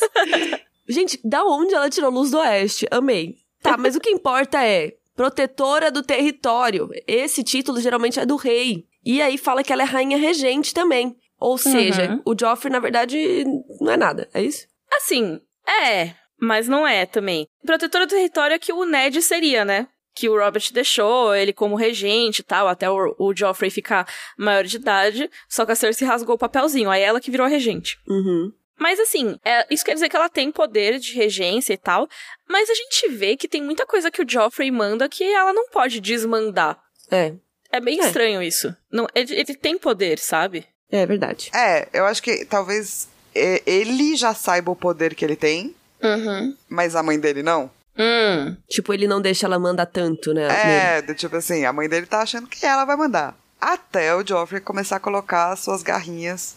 [0.87, 2.87] Gente, da onde ela tirou luz do oeste?
[2.89, 3.35] Amei.
[3.61, 6.89] Tá, mas o que importa é protetora do território.
[7.05, 8.85] Esse título geralmente é do rei.
[9.05, 11.17] E aí fala que ela é rainha regente também.
[11.43, 12.21] Ou seja, Uhum.
[12.25, 13.43] o Joffrey, na verdade,
[13.81, 14.29] não é nada.
[14.33, 14.65] É isso?
[14.95, 17.47] Assim, é, mas não é também.
[17.65, 19.87] Protetora do território é que o Ned seria, né?
[20.15, 24.63] Que o Robert deixou ele como regente e tal, até o, o Joffrey ficar maior
[24.63, 25.29] de idade.
[25.49, 27.97] Só que a Cersei rasgou o papelzinho, aí ela que virou regente.
[28.07, 28.51] Uhum.
[28.79, 32.07] Mas assim, é, isso quer dizer que ela tem poder de regência e tal,
[32.47, 35.67] mas a gente vê que tem muita coisa que o Joffrey manda que ela não
[35.69, 36.79] pode desmandar.
[37.11, 37.33] É,
[37.71, 38.05] É bem É.
[38.05, 38.75] estranho isso.
[38.91, 40.65] Não, ele, ele tem poder, sabe?
[40.93, 41.49] É verdade.
[41.53, 46.55] É, eu acho que talvez é, ele já saiba o poder que ele tem, Uhum.
[46.69, 47.71] mas a mãe dele não.
[47.97, 48.55] Hum.
[48.67, 50.47] Tipo, ele não deixa ela mandar tanto, né?
[50.47, 50.59] nele.
[50.59, 53.35] É, do tipo assim, a mãe dele tá achando que ela vai mandar.
[53.61, 56.55] Até o Joffrey começar a colocar as suas garrinhas.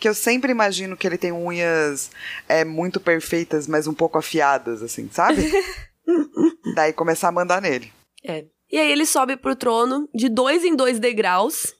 [0.00, 2.10] Que eu sempre imagino que ele tem unhas
[2.48, 5.50] é, muito perfeitas, mas um pouco afiadas, assim, sabe?
[6.74, 7.92] Daí começar a mandar nele.
[8.24, 8.44] É.
[8.70, 11.74] E aí ele sobe pro trono de dois em dois degraus.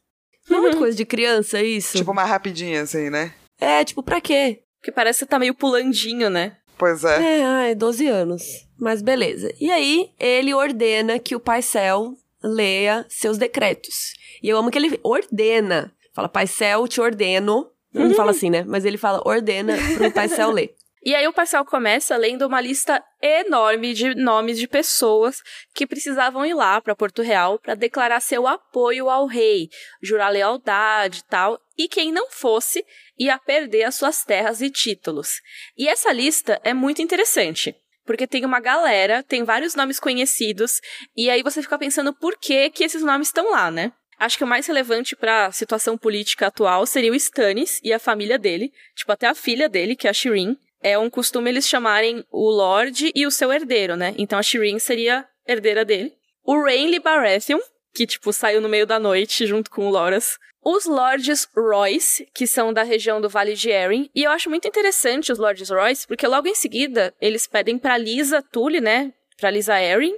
[0.49, 1.99] Não é muito coisa de criança isso?
[1.99, 3.33] Tipo, mais rapidinho, assim, né?
[3.61, 4.61] É, tipo, pra quê?
[4.79, 6.57] Porque parece que tá meio pulandinho, né?
[6.77, 7.41] Pois é.
[7.41, 8.43] É, ai, 12 anos.
[8.79, 9.53] Mas beleza.
[9.61, 14.15] E aí, ele ordena que o Paisel leia seus decretos.
[14.43, 15.93] E eu amo que ele ordena.
[16.15, 17.69] Fala, Paisel, te ordeno.
[17.93, 18.65] Não fala assim, né?
[18.67, 20.75] Mas ele fala, ordena pro Paisel ler.
[21.05, 25.41] E aí o parcial começa lendo uma lista enorme de nomes de pessoas
[25.75, 29.69] que precisavam ir lá para Porto Real para declarar seu apoio ao rei,
[30.03, 32.85] jurar lealdade e tal, e quem não fosse
[33.19, 35.41] ia perder as suas terras e títulos.
[35.77, 37.75] E essa lista é muito interessante.
[38.05, 40.81] Porque tem uma galera, tem vários nomes conhecidos,
[41.15, 43.93] e aí você fica pensando por que que esses nomes estão lá, né?
[44.19, 48.01] Acho que o mais relevante para a situação política atual seria o Stannis e a
[48.01, 50.59] família dele, tipo até a filha dele, que é a Shireen.
[50.83, 54.14] É um costume eles chamarem o Lorde e o seu herdeiro, né?
[54.17, 56.12] Então a Shireen seria herdeira dele.
[56.45, 57.59] O Renly Baratheon,
[57.95, 60.38] que tipo saiu no meio da noite junto com o Loras.
[60.64, 64.11] Os Lords Royce, que são da região do Vale de Erin.
[64.14, 67.97] E eu acho muito interessante os Lords Royce, porque logo em seguida eles pedem pra
[67.97, 69.12] Lisa Tully, né?
[69.37, 70.14] Pra Lisa Erin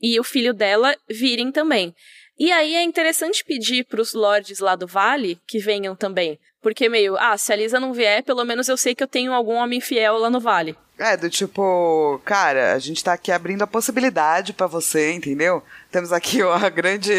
[0.00, 1.94] e o filho dela virem também.
[2.38, 6.38] E aí é interessante pedir pros lords lá do vale que venham também.
[6.60, 9.32] Porque meio, ah, se a Lisa não vier, pelo menos eu sei que eu tenho
[9.32, 10.76] algum homem fiel lá no vale.
[10.98, 15.62] É, do tipo, cara, a gente tá aqui abrindo a possibilidade pra você, entendeu?
[15.90, 17.12] Temos aqui ó, a grande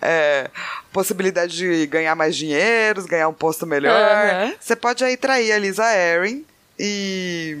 [0.00, 0.50] é,
[0.92, 3.94] possibilidade de ganhar mais dinheiros, ganhar um posto melhor.
[3.94, 4.54] Aham.
[4.58, 6.44] Você pode aí trair a Lisa Erin
[6.78, 7.58] e.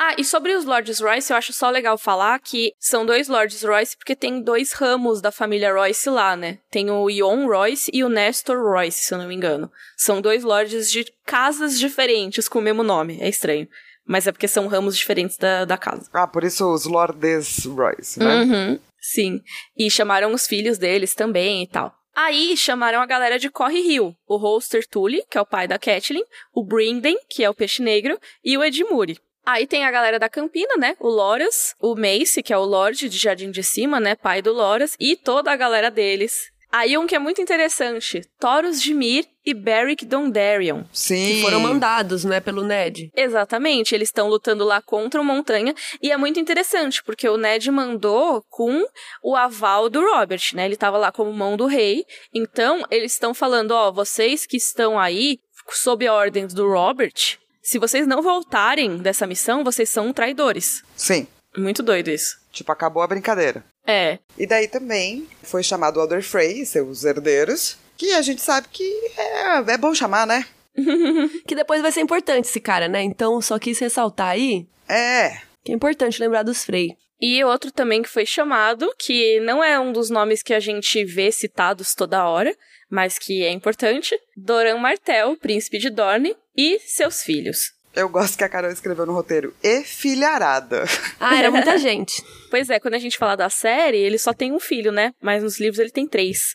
[0.00, 3.64] Ah, e sobre os Lords Royce, eu acho só legal falar que são dois Lords
[3.64, 6.60] Royce porque tem dois ramos da família Royce lá, né?
[6.70, 9.68] Tem o Ion Royce e o Nestor Royce, se eu não me engano.
[9.96, 13.18] São dois lords de casas diferentes com o mesmo nome.
[13.20, 13.66] É estranho.
[14.06, 16.08] Mas é porque são ramos diferentes da, da casa.
[16.12, 18.42] Ah, por isso os Lordes Royce, né?
[18.42, 19.40] Uhum, sim.
[19.76, 21.92] E chamaram os filhos deles também e tal.
[22.14, 25.76] Aí chamaram a galera de Corre Rio, o Holster Tully, que é o pai da
[25.76, 26.22] Catelyn,
[26.54, 29.18] o Brinden, que é o peixe negro, e o Edmure.
[29.48, 30.94] Aí tem a galera da Campina, né?
[31.00, 34.14] O Loras, o Mace, que é o Lorde de Jardim de Cima, né?
[34.14, 36.50] Pai do Loras, e toda a galera deles.
[36.70, 40.84] Aí um que é muito interessante, Taurus de Mir e Beric Dondarrion.
[40.92, 41.36] Sim.
[41.36, 43.10] Que foram mandados, né, pelo Ned.
[43.16, 47.70] Exatamente, eles estão lutando lá contra o Montanha e é muito interessante, porque o Ned
[47.70, 48.84] mandou com
[49.22, 50.66] o aval do Robert, né?
[50.66, 52.04] Ele tava lá como mão do rei.
[52.34, 55.38] Então, eles estão falando, ó, vocês que estão aí
[55.70, 60.82] sob ordens do Robert, se vocês não voltarem dessa missão, vocês são traidores.
[60.96, 61.26] Sim.
[61.54, 62.38] Muito doido isso.
[62.50, 63.62] Tipo, acabou a brincadeira.
[63.86, 64.18] É.
[64.38, 68.68] E daí também foi chamado o Alder Frey e seus herdeiros, que a gente sabe
[68.70, 70.46] que é, é bom chamar, né?
[71.46, 73.02] que depois vai ser importante esse cara, né?
[73.02, 75.36] Então, só quis ressaltar aí É.
[75.62, 76.96] que é importante lembrar dos Frey.
[77.20, 81.04] E outro também que foi chamado, que não é um dos nomes que a gente
[81.04, 82.56] vê citados toda hora,
[82.88, 87.72] mas que é importante, Doran Martel, príncipe de Dorne, e seus filhos.
[87.94, 90.84] Eu gosto que a Carol escreveu no roteiro, e filharada.
[91.20, 92.22] Ah, era muita gente.
[92.50, 95.12] Pois é, quando a gente fala da série, ele só tem um filho, né?
[95.20, 96.54] Mas nos livros ele tem três.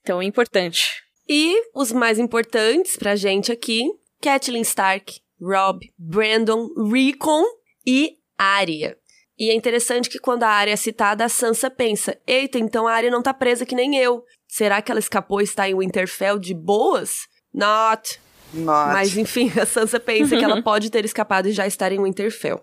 [0.00, 1.02] Então é importante.
[1.28, 3.84] E os mais importantes pra gente aqui,
[4.20, 7.44] Catelyn Stark, Rob, Brandon, Rickon
[7.86, 8.96] e Arya.
[9.38, 12.92] E é interessante que quando a Arya é citada, a Sansa pensa, eita, então a
[12.92, 14.24] Arya não tá presa que nem eu.
[14.46, 17.26] Será que ela escapou e está em Winterfell de boas?
[17.52, 18.20] Not.
[18.52, 18.92] Nossa.
[18.92, 22.62] Mas enfim, a Sansa pensa que ela pode ter escapado e já estar em Winterfell.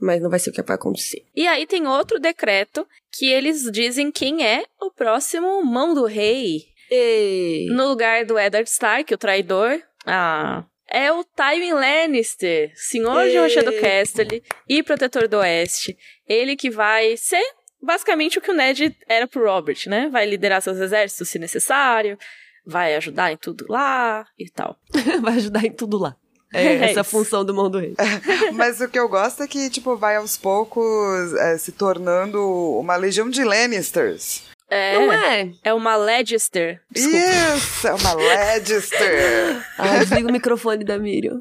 [0.00, 1.24] Mas não vai ser o que vai acontecer.
[1.36, 6.64] E aí tem outro decreto que eles dizem quem é o próximo mão do rei.
[6.90, 7.66] E...
[7.70, 9.80] No lugar do Eddard Stark, o traidor.
[10.06, 10.64] Ah.
[10.88, 13.38] É o Tywin Lannister, senhor de Ê.
[13.38, 15.96] Rocha do Casterly e protetor do Oeste.
[16.26, 17.44] Ele que vai ser
[17.80, 20.08] basicamente o que o Ned era pro Robert, né?
[20.10, 22.18] Vai liderar seus exércitos se necessário,
[22.66, 24.76] vai ajudar em tudo lá e tal.
[25.22, 26.14] vai ajudar em tudo lá.
[26.52, 27.10] É, É essa isso.
[27.10, 27.94] função do mão do rei.
[28.54, 32.40] Mas o que eu gosto é que, tipo, vai aos poucos é, se tornando
[32.76, 34.42] uma legião de Lannisters.
[34.68, 35.52] É, Não é?
[35.62, 36.80] é uma Legister.
[36.90, 37.18] Desculpa.
[37.56, 39.64] Isso, é uma Lannister.
[39.78, 41.38] Ah, desliga o microfone da Miriam.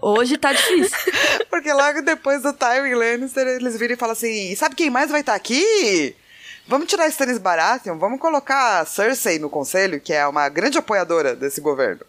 [0.00, 0.96] Hoje tá difícil.
[1.48, 5.20] Porque logo depois do Tywin Lannister, eles viram e falam assim, sabe quem mais vai
[5.20, 6.16] estar aqui?
[6.66, 11.34] Vamos tirar Stannis Baratheon, vamos colocar a Cersei no conselho, que é uma grande apoiadora
[11.34, 12.00] desse governo.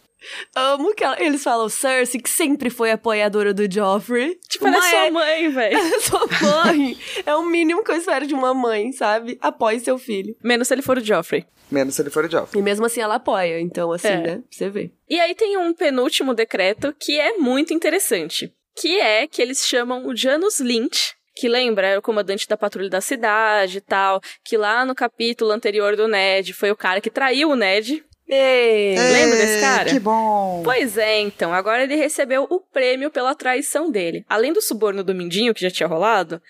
[0.56, 4.40] Amo que ela- eles falam Cersei, que sempre foi apoiadora do Joffrey.
[4.48, 5.76] Tipo, ela é sua mãe, velho.
[5.78, 6.98] é sua mãe.
[7.26, 9.38] é o mínimo que eu espero de uma mãe, sabe?
[9.42, 10.34] Apoie seu filho.
[10.42, 11.46] Menos se ele for o Joffrey.
[11.70, 12.62] Menos se ele for o Joffrey.
[12.62, 14.18] E mesmo assim ela apoia, então assim, É.
[14.22, 14.44] né?
[14.50, 14.94] Você ver.
[15.10, 18.54] E aí tem um penúltimo decreto que é muito interessante.
[18.76, 22.90] Que é que eles chamam o Janus Lynch, que lembra, era o comandante da patrulha
[22.90, 27.10] da cidade e tal, que lá no capítulo anterior do Ned foi o cara que
[27.10, 28.04] traiu o Ned.
[28.28, 29.90] Ei, Lembra desse cara?
[29.90, 30.62] Que bom.
[30.64, 34.26] Pois é, então, agora ele recebeu o prêmio pela traição dele.
[34.30, 36.42] Além do suborno do Mindinho, que já tinha rolado,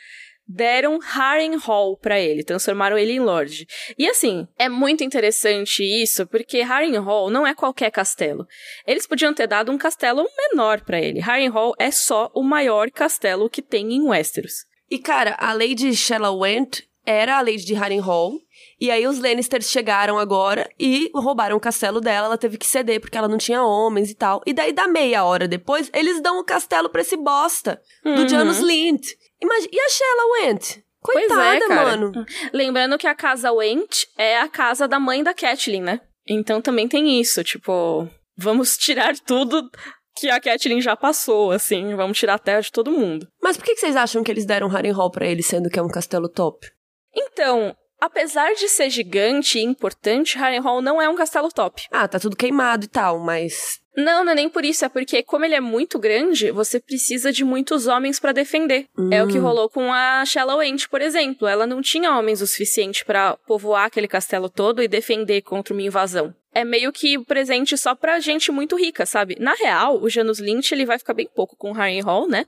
[0.48, 3.66] deram Harrenhal pra ele, transformaram ele em Lorde.
[3.98, 8.48] E assim, é muito interessante isso, porque Harrenhal não é qualquer castelo.
[8.86, 11.20] Eles podiam ter dado um castelo menor pra ele.
[11.20, 14.66] Harrenhal é só o maior castelo que tem em Westeros.
[14.94, 18.34] E, cara, a Lady Shallowent era a Lady de Harrenhal.
[18.80, 22.28] E aí os Lannisters chegaram agora e roubaram o castelo dela.
[22.28, 24.42] Ela teve que ceder porque ela não tinha homens e tal.
[24.46, 28.30] E daí, da meia hora depois, eles dão o castelo pra esse bosta do Uhum.
[28.30, 29.08] Janus Lint.
[29.42, 30.78] Imagina, e a Shallowent?
[30.78, 31.84] É, Coitada, cara.
[31.86, 32.26] mano.
[32.54, 36.02] Lembrando que a casa Went é a casa da mãe da Catelyn, né?
[36.28, 39.70] Então também tem isso, tipo, vamos tirar tudo
[40.16, 43.28] que a Catelyn já passou, assim, vamos tirar a terra de todo mundo.
[43.42, 45.90] Mas por que vocês acham que eles deram Harrenhal pra ele, sendo que é um
[45.90, 46.68] castelo top?
[47.16, 51.84] Então, apesar de ser gigante e importante, Harrenhal não é um castelo top.
[51.92, 53.82] Ah, tá tudo queimado e tal, mas...
[53.96, 57.32] Não, não é nem por isso, é porque como ele é muito grande, você precisa
[57.32, 58.88] de muitos homens pra defender.
[59.12, 59.44] É o que Hum.
[59.44, 61.48] rolou com a Shallowent, por exemplo.
[61.48, 65.84] Ela não tinha homens o suficiente pra povoar aquele castelo todo e defender contra uma
[65.84, 66.34] invasão.
[66.54, 69.36] É meio que presente só pra gente muito rica, sabe?
[69.40, 72.46] Na real, o Janus Lynch ele vai ficar bem pouco com Harrenhal, né?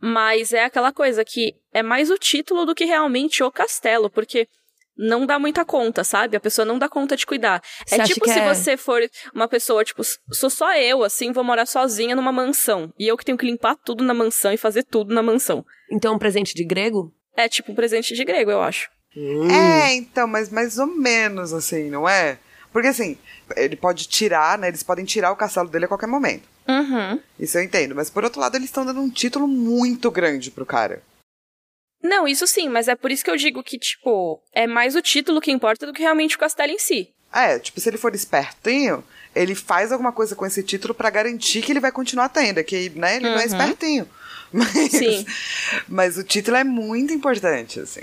[0.00, 4.46] Mas é aquela coisa que é mais o título do que realmente o castelo, porque
[4.96, 6.36] não dá muita conta, sabe?
[6.36, 7.62] A pessoa não dá conta de cuidar.
[7.86, 9.00] Você é tipo se é- você for
[9.34, 12.92] uma pessoa, tipo, sou só eu, assim, vou morar sozinha numa mansão.
[12.98, 15.64] E eu que tenho que limpar tudo na mansão e fazer tudo na mansão.
[15.90, 17.12] Então, um presente de grego?
[17.36, 18.88] É tipo um presente de grego, eu acho.
[19.16, 22.38] É, então, mas mais ou menos assim, não é?
[22.72, 23.16] Porque assim,
[23.56, 24.68] ele pode tirar, né?
[24.68, 26.48] Eles podem tirar o castelo dele a qualquer momento.
[26.68, 27.20] Uhum.
[27.40, 27.94] Isso eu entendo.
[27.94, 31.02] Mas por outro lado, eles estão dando um título muito grande pro cara.
[32.02, 35.02] Não, isso sim, mas é por isso que eu digo que, tipo, é mais o
[35.02, 37.08] título que importa do que realmente o castelo em si.
[37.32, 39.02] É, tipo, se ele for espertinho,
[39.34, 42.62] ele faz alguma coisa com esse título pra garantir que ele vai continuar tendo.
[42.62, 43.46] Que, né, ele não é Uhum.
[43.46, 44.08] espertinho.
[44.50, 45.26] Mas, Sim.
[45.86, 48.00] mas o título é muito importante, assim.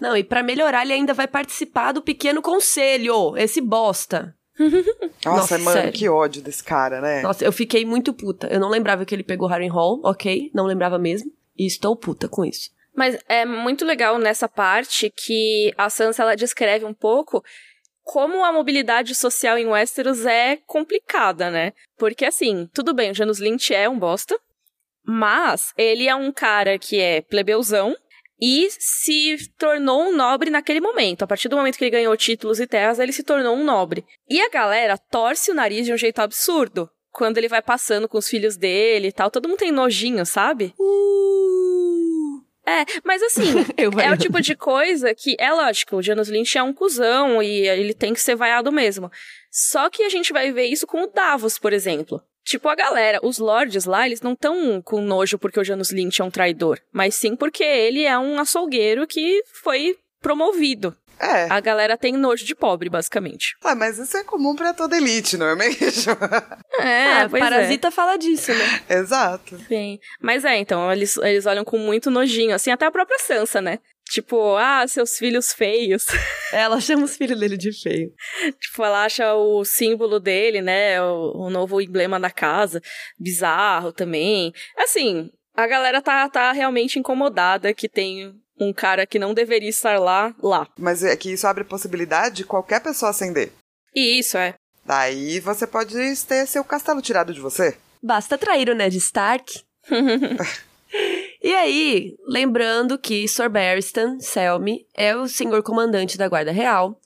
[0.00, 3.36] Não, e pra melhorar, ele ainda vai participar do pequeno conselho.
[3.36, 4.34] Esse bosta.
[5.24, 5.92] Nossa, Nossa, mano, sério.
[5.92, 7.22] que ódio desse cara, né?
[7.22, 8.48] Nossa, eu fiquei muito puta.
[8.48, 10.50] Eu não lembrava que ele pegou Harry Hall, ok?
[10.54, 11.30] Não lembrava mesmo.
[11.56, 12.70] E estou puta com isso.
[12.94, 17.44] Mas é muito legal nessa parte que a Sansa ela descreve um pouco
[18.02, 21.72] como a mobilidade social em Westeros é complicada, né?
[21.96, 24.36] Porque assim, tudo bem, o Janus Lynch é um bosta,
[25.04, 27.94] mas ele é um cara que é plebeuzão
[28.40, 31.22] e se tornou um nobre naquele momento.
[31.22, 34.04] A partir do momento que ele ganhou títulos e terras, ele se tornou um nobre.
[34.28, 36.88] E a galera torce o nariz de um jeito absurdo.
[37.10, 40.72] Quando ele vai passando com os filhos dele e tal, todo mundo tem nojinho, sabe?
[40.78, 42.38] Uh...
[42.68, 46.62] É, mas assim, é o tipo de coisa que, é lógico, o Janus Lynch é
[46.62, 49.10] um cuzão e ele tem que ser vaiado mesmo.
[49.50, 52.22] Só que a gente vai ver isso com o Davos, por exemplo.
[52.48, 56.22] Tipo, a galera, os lords lá, eles não estão com nojo porque o Janus Lynch
[56.22, 60.96] é um traidor, mas sim porque ele é um açougueiro que foi promovido.
[61.20, 61.46] É.
[61.50, 63.54] A galera tem nojo de pobre, basicamente.
[63.62, 66.16] Ah, mas isso é comum pra toda elite, não é mesmo?
[66.80, 68.82] É, ah, Parasita fala disso, né?
[68.88, 69.58] Exato.
[69.66, 69.98] Sim.
[70.22, 73.80] Mas é, então, eles, eles olham com muito nojinho, assim, até a própria Sansa, né?
[74.10, 76.06] Tipo, ah, seus filhos feios.
[76.52, 78.10] Ela chama os filhos dele de feio.
[78.58, 81.00] Tipo, ela acha o símbolo dele, né?
[81.02, 82.80] O, o novo emblema da casa.
[83.18, 84.52] Bizarro também.
[84.78, 90.00] Assim, a galera tá, tá realmente incomodada que tem um cara que não deveria estar
[90.00, 90.66] lá, lá.
[90.78, 93.52] Mas é que isso abre possibilidade de qualquer pessoa acender.
[93.94, 94.54] E isso, é.
[94.86, 95.94] Daí você pode
[96.24, 97.76] ter seu castelo tirado de você.
[98.02, 99.62] Basta trair o Ned Stark.
[101.48, 107.00] e aí, lembrando que Sir Barristan Selmy é o senhor comandante da Guarda Real.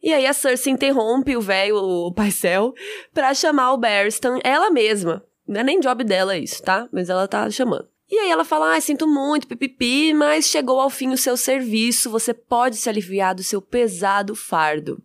[0.00, 2.72] E aí a Cersei interrompe o velho, o Paisel,
[3.12, 5.24] pra chamar o Barristan ela mesma.
[5.48, 6.88] Não é nem job dela isso, tá?
[6.92, 7.88] Mas ela tá chamando.
[8.08, 12.08] E aí ela fala, ah, sinto muito, pipipi, mas chegou ao fim o seu serviço,
[12.08, 15.02] você pode se aliviar do seu pesado fardo.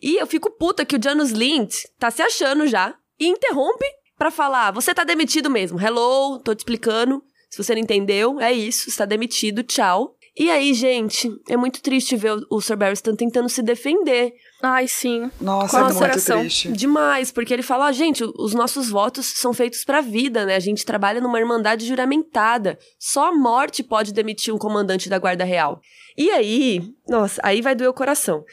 [0.00, 3.84] E eu fico puta que o Janus Lint tá se achando já e interrompe
[4.16, 8.52] pra falar, você tá demitido mesmo, hello, tô te explicando, se você não entendeu, é
[8.52, 10.14] isso, está demitido, tchau.
[10.38, 14.32] E aí, gente, é muito triste ver o- Sir Barristan tentando se defender.
[14.62, 15.28] Ai, sim.
[15.40, 16.38] Nossa, Com é muito coração.
[16.40, 16.68] triste.
[16.72, 20.54] Demais, porque ele fala, ó, gente, os nossos votos são feitos pra vida, né?
[20.54, 22.78] A gente trabalha numa irmandade juramentada.
[22.98, 25.80] Só a morte pode demitir um comandante da Guarda Real.
[26.16, 28.44] E aí, nossa, aí vai doer o coração.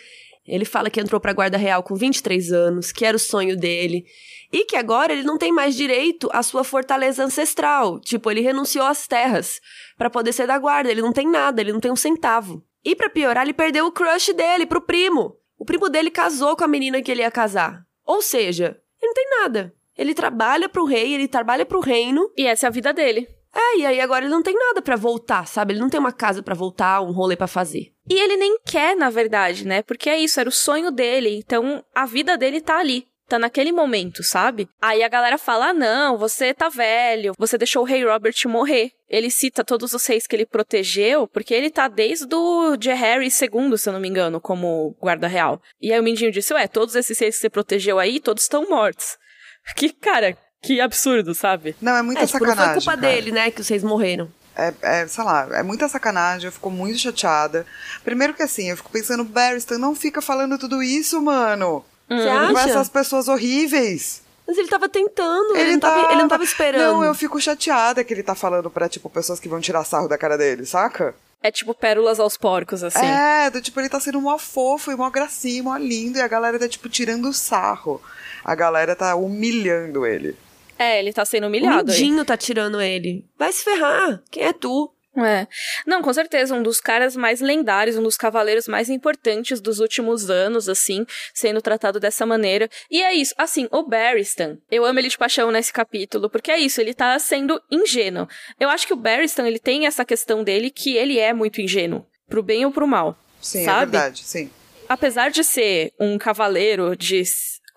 [0.48, 4.06] Ele fala que entrou pra Guarda Real com 23 anos, que era o sonho dele.
[4.52, 8.00] E que agora ele não tem mais direito à sua fortaleza ancestral.
[8.00, 9.60] Tipo, ele renunciou às terras
[9.98, 10.90] pra poder ser da guarda.
[10.90, 12.64] Ele não tem nada, ele não tem um centavo.
[12.84, 15.36] E pra piorar, ele perdeu o crush dele pro primo.
[15.58, 17.86] O primo dele casou com a menina que ele ia casar.
[18.06, 19.74] Ou seja, ele não tem nada.
[19.98, 22.32] Ele trabalha pro rei, ele trabalha pro reino.
[22.38, 23.28] E essa é a vida dele.
[23.54, 25.74] É, e aí agora ele não tem nada pra voltar, sabe?
[25.74, 27.92] Ele não tem uma casa pra voltar, um rolê pra fazer.
[28.10, 29.82] E ele nem quer, na verdade, né?
[29.82, 31.38] Porque é isso, era o sonho dele.
[31.38, 33.08] Então a vida dele tá ali.
[33.28, 34.70] Tá naquele momento, sabe?
[34.82, 38.92] Aí a galera fala: ah, não, você tá velho, você deixou o rei Robert morrer.
[39.10, 43.26] Ele cita todos os reis que ele protegeu, porque ele tá desde o de Harry
[43.26, 45.62] II, se eu não me engano, como guarda real.
[45.82, 48.68] E aí o Mindinho disse: ué, todos esses reis que você protegeu aí, todos estão
[48.70, 49.18] mortos.
[49.76, 51.76] Que, cara, que absurdo, sabe?
[51.82, 52.82] Não, é muita é, tipo, não sacanagem.
[52.82, 53.14] foi culpa cara.
[53.14, 54.32] dele, né, que vocês morreram.
[54.58, 57.66] É, é, sei lá, é muita sacanagem, eu fico muito chateada.
[58.04, 61.86] Primeiro que assim, eu fico pensando, Barristan, não fica falando tudo isso, mano.
[62.10, 62.70] Você Com acha?
[62.72, 64.22] essas pessoas horríveis.
[64.48, 66.94] Mas ele tava tentando, ele, Ele não, tava, tava- ele não tava esperando.
[66.94, 70.08] Não, eu fico chateada que ele tá falando pra, tipo, pessoas que vão tirar sarro
[70.08, 71.14] da cara dele, saca?
[71.44, 73.06] É tipo pérolas aos porcos, assim.
[73.06, 76.28] É, do tipo, ele tá sendo mó fofo e mó gracinho, mó lindo, e a
[76.28, 78.02] galera tá, tipo, tirando sarro.
[78.44, 80.36] A galera tá humilhando ele.
[80.78, 81.98] É, ele tá sendo O humilhado aí.
[82.00, 83.26] Mindinho tá tirando ele.
[83.38, 84.22] Vai se ferrar.
[84.30, 84.94] Quem é tu?
[85.26, 85.48] É.
[85.86, 90.30] Não, com certeza, um dos caras mais lendários, um dos cavaleiros mais importantes dos últimos
[90.30, 92.70] anos, assim, sendo tratado dessa maneira.
[92.92, 96.60] E é isso, assim, o Barristan, eu amo ele de paixão nesse capítulo, porque é
[96.60, 98.28] isso, ele tá sendo ingênuo.
[98.60, 102.06] Eu acho que o Barristan, ele tem essa questão dele que ele é muito ingênuo,
[102.30, 103.18] pro bem ou pro mal.
[103.42, 103.92] Sim, é Sabe?
[103.92, 104.52] verdade, sim.
[104.88, 107.24] apesar de ser um cavaleiro de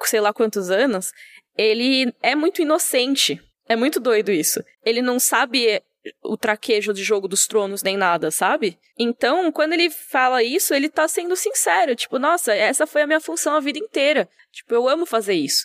[0.05, 1.13] sei lá quantos anos,
[1.57, 3.41] ele é muito inocente.
[3.69, 4.63] É muito doido isso.
[4.85, 5.81] Ele não sabe
[6.23, 8.79] o traquejo de Jogo dos Tronos nem nada, sabe?
[8.99, 11.95] Então, quando ele fala isso, ele tá sendo sincero.
[11.95, 14.29] Tipo, nossa, essa foi a minha função a vida inteira.
[14.53, 15.65] Tipo, eu amo fazer isso.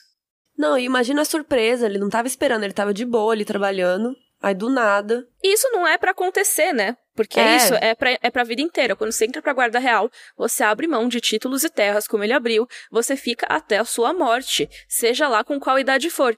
[0.57, 1.85] Não, imagina a surpresa.
[1.85, 4.15] Ele não tava esperando, ele tava de boa ali trabalhando.
[4.45, 5.27] Aí do nada.
[5.43, 6.95] Isso não é para acontecer, né?
[7.15, 7.55] Porque é.
[7.55, 8.95] isso é pra, é pra vida inteira.
[8.95, 12.31] Quando você entra pra guarda real, você abre mão de títulos e terras, como ele
[12.31, 16.37] abriu, você fica até a sua morte, seja lá com qual idade for.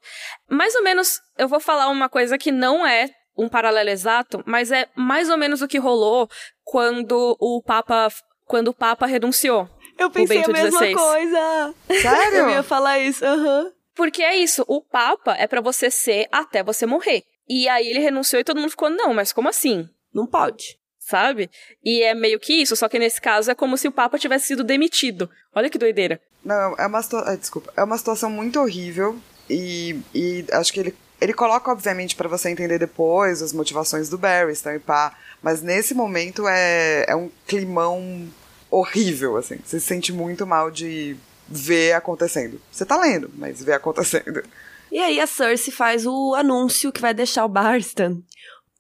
[0.49, 4.72] Mais ou menos, eu vou falar uma coisa que não é um paralelo exato, mas
[4.72, 6.30] é mais ou menos o que rolou
[6.64, 8.08] quando o Papa,
[8.45, 9.70] quando o Papa renunciou.
[9.99, 10.95] Eu pensei a mesma 16.
[10.95, 11.76] coisa.
[12.01, 12.38] Sério?
[12.47, 13.64] Eu ia falar isso, aham.
[13.64, 13.72] Uhum.
[13.93, 17.24] Porque é isso, o Papa é para você ser até você morrer.
[17.48, 19.88] E aí ele renunciou e todo mundo ficou, não, mas como assim?
[20.14, 20.78] Não pode.
[21.00, 21.50] Sabe?
[21.84, 24.48] E é meio que isso, só que nesse caso é como se o Papa tivesse
[24.48, 25.30] sido demitido.
[25.56, 26.20] Olha que doideira.
[26.43, 27.36] Não, é uma situação.
[27.36, 27.74] Desculpa.
[27.78, 29.18] É uma situação muito horrível.
[29.50, 34.18] E, e acho que ele, ele coloca, obviamente, para você entender depois as motivações do
[34.18, 35.16] Barristan e pá.
[35.41, 38.28] Mas nesse momento é, é um climão
[38.70, 39.60] horrível, assim.
[39.64, 41.16] Você se sente muito mal de
[41.48, 42.62] ver acontecendo.
[42.72, 44.43] Você tá lendo, mas ver acontecendo.
[44.92, 48.22] E aí a Cersei faz o anúncio que vai deixar o Barstan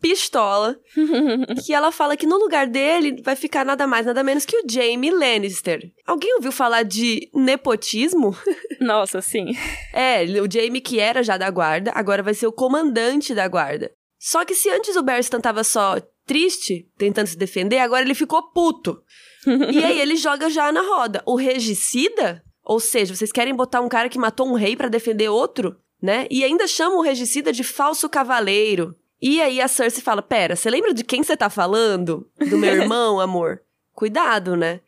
[0.01, 0.79] pistola,
[1.65, 4.63] que ela fala que no lugar dele vai ficar nada mais, nada menos que o
[4.69, 5.91] Jaime Lannister.
[6.05, 8.35] Alguém ouviu falar de nepotismo?
[8.79, 9.47] Nossa, sim.
[9.93, 13.91] É, o Jaime que era já da guarda, agora vai ser o comandante da guarda.
[14.19, 18.51] Só que se antes o Barstan tava só triste, tentando se defender, agora ele ficou
[18.51, 19.01] puto.
[19.45, 21.21] e aí ele joga já na roda.
[21.25, 22.43] O regicida?
[22.63, 25.77] Ou seja, vocês querem botar um cara que matou um rei para defender outro?
[26.01, 26.27] Né?
[26.29, 28.95] E ainda chama o regicida de falso cavaleiro.
[29.21, 32.29] E aí a Cersei fala: Pera, você lembra de quem você tá falando?
[32.49, 33.61] Do meu irmão, amor?
[33.93, 34.81] Cuidado, né?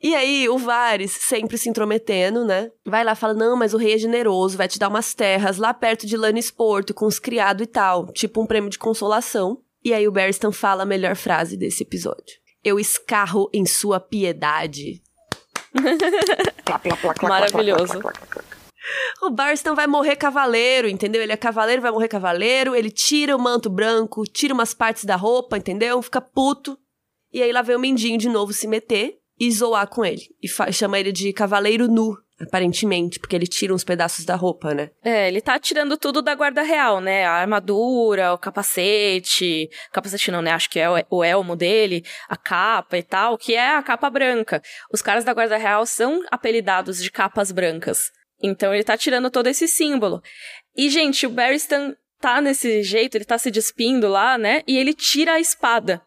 [0.00, 2.70] E aí, o Varys, sempre se intrometendo, né?
[2.84, 5.58] Vai lá e fala: Não, mas o rei é generoso, vai te dar umas terras
[5.58, 8.06] lá perto de Lannisport, com os criados e tal.
[8.12, 9.60] Tipo um prêmio de consolação.
[9.84, 15.02] E aí, o Barristan fala a melhor frase desse episódio: Eu escarro em sua piedade.
[17.22, 18.00] Maravilhoso.
[19.22, 21.22] O Barston vai morrer cavaleiro, entendeu?
[21.22, 22.74] Ele é cavaleiro, vai morrer cavaleiro.
[22.74, 26.00] Ele tira o manto branco, tira umas partes da roupa, entendeu?
[26.02, 26.78] Fica puto.
[27.32, 30.22] E aí lá vem o Mindinho de novo se meter e zoar com ele.
[30.42, 34.90] E chama ele de cavaleiro nu, aparentemente, porque ele tira uns pedaços da roupa, né?
[35.04, 37.24] É, ele tá tirando tudo da guarda real, né?
[37.24, 39.68] A armadura, o capacete.
[39.92, 40.52] Capacete não, né?
[40.52, 44.62] Acho que é o elmo dele, a capa e tal, que é a capa branca.
[44.92, 48.10] Os caras da guarda real são apelidados de capas brancas.
[48.42, 50.22] Então ele tá tirando todo esse símbolo.
[50.76, 54.62] E, gente, o Barristan tá nesse jeito, ele tá se despindo lá, né?
[54.66, 56.00] E ele tira a espada.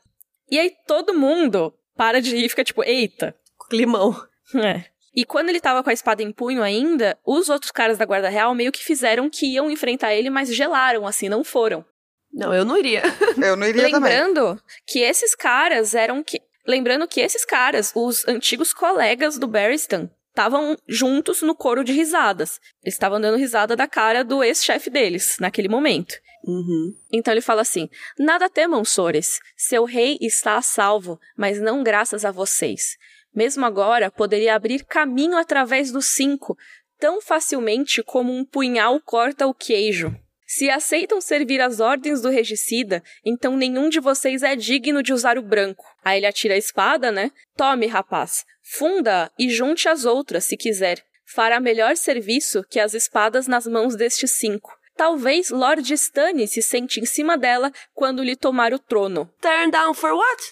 [0.50, 3.36] E aí todo mundo para de rir e fica tipo, eita.
[3.70, 4.16] Climão.
[4.54, 4.84] É.
[5.16, 8.28] E quando ele tava com a espada em punho ainda, os outros caras da Guarda
[8.28, 11.86] Real meio que fizeram que iam enfrentar ele, mas gelaram, assim, não foram.
[12.34, 13.02] Não, eu não iria.
[13.42, 14.64] eu não iria Lembrando também.
[14.86, 16.42] que esses caras eram que.
[16.68, 22.60] Lembrando que esses caras, os antigos colegas do Barristan, estavam juntos no coro de risadas.
[22.84, 26.16] Eles estavam dando risada da cara do ex-chefe deles, naquele momento.
[26.44, 26.96] Uhum.
[27.12, 29.40] Então ele fala assim: Nada temam, Sores.
[29.56, 32.98] Seu rei está a salvo, mas não graças a vocês.
[33.34, 36.58] Mesmo agora, poderia abrir caminho através dos cinco,
[37.00, 40.14] tão facilmente como um punhal corta o queijo.
[40.54, 45.38] Se aceitam servir as ordens do regicida, então nenhum de vocês é digno de usar
[45.38, 45.86] o branco.
[46.04, 47.32] Aí ele atira a espada, né?
[47.56, 51.02] Tome, rapaz, funda e junte as outras, se quiser.
[51.26, 54.78] Fará melhor serviço que as espadas nas mãos destes cinco.
[54.98, 59.34] Talvez Lord Stannis se sente em cima dela quando lhe tomar o trono.
[59.40, 60.44] Turn down for what?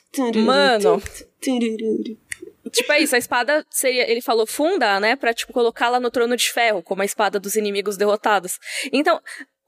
[0.45, 1.03] Mano.
[2.71, 4.09] Tipo, é isso, a espada seria.
[4.09, 5.17] Ele falou funda, né?
[5.17, 8.59] Pra, tipo, colocá-la no trono de ferro, como a espada dos inimigos derrotados.
[8.93, 9.19] Então,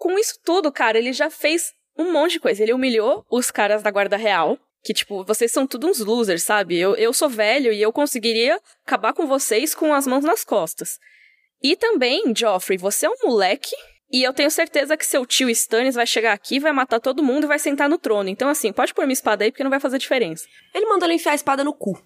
[0.02, 2.64] com isso tudo, cara, ele já fez um monte de coisa.
[2.64, 4.58] Ele humilhou os caras da Guarda Real.
[4.84, 6.76] Que, tipo, vocês são todos uns losers, sabe?
[6.76, 10.98] Eu, eu sou velho e eu conseguiria acabar com vocês com as mãos nas costas.
[11.62, 13.76] E também, Joffrey, você é um moleque.
[14.12, 17.44] E eu tenho certeza que seu tio Stannis vai chegar aqui, vai matar todo mundo
[17.44, 18.28] e vai sentar no trono.
[18.28, 20.48] Então, assim, pode pôr minha espada aí porque não vai fazer diferença.
[20.74, 22.02] Ele mandou ele enfiar a espada no cu.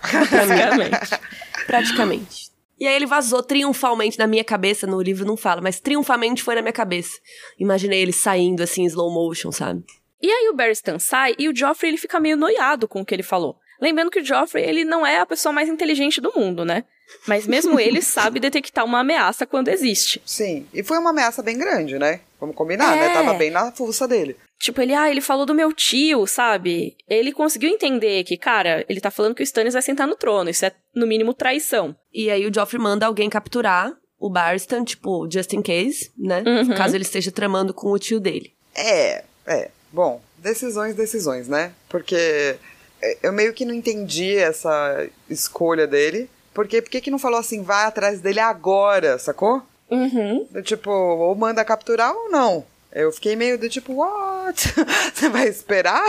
[0.00, 1.20] Praticamente.
[1.66, 2.53] Praticamente.
[2.78, 6.54] E aí ele vazou triunfalmente na minha cabeça, no livro não fala, mas triunfalmente foi
[6.54, 7.18] na minha cabeça.
[7.58, 9.84] Imaginei ele saindo assim em slow motion, sabe?
[10.20, 13.14] E aí o Barristan sai e o Joffrey ele fica meio noiado com o que
[13.14, 13.56] ele falou.
[13.80, 16.84] Lembrando que o Joffrey ele não é a pessoa mais inteligente do mundo, né?
[17.26, 20.22] Mas mesmo ele sabe detectar uma ameaça quando existe.
[20.24, 22.20] Sim, e foi uma ameaça bem grande, né?
[22.44, 23.00] Vamos combinar, É.
[23.00, 23.14] né?
[23.14, 24.36] Tava bem na fuça dele.
[24.58, 26.94] Tipo, ele, ah, ele falou do meu tio, sabe?
[27.08, 30.50] Ele conseguiu entender que, cara, ele tá falando que o Stannis vai sentar no trono.
[30.50, 31.96] Isso é, no mínimo, traição.
[32.12, 36.42] E aí o Joffrey manda alguém capturar o Barstan, tipo, just in case, né?
[36.46, 36.74] Uhum.
[36.76, 38.52] Caso ele esteja tramando com o tio dele.
[38.74, 39.70] É, é.
[39.92, 41.72] Bom, decisões, decisões, né?
[41.88, 42.56] Porque
[43.02, 46.28] é, eu meio que não entendi essa escolha dele.
[46.52, 49.62] Porque por que que não falou assim, vai atrás dele agora, sacou?
[49.94, 50.46] Uhum.
[50.50, 52.64] Do tipo, ou manda capturar ou não.
[52.92, 54.72] Eu fiquei meio do tipo, what?
[55.14, 56.02] Você vai esperar?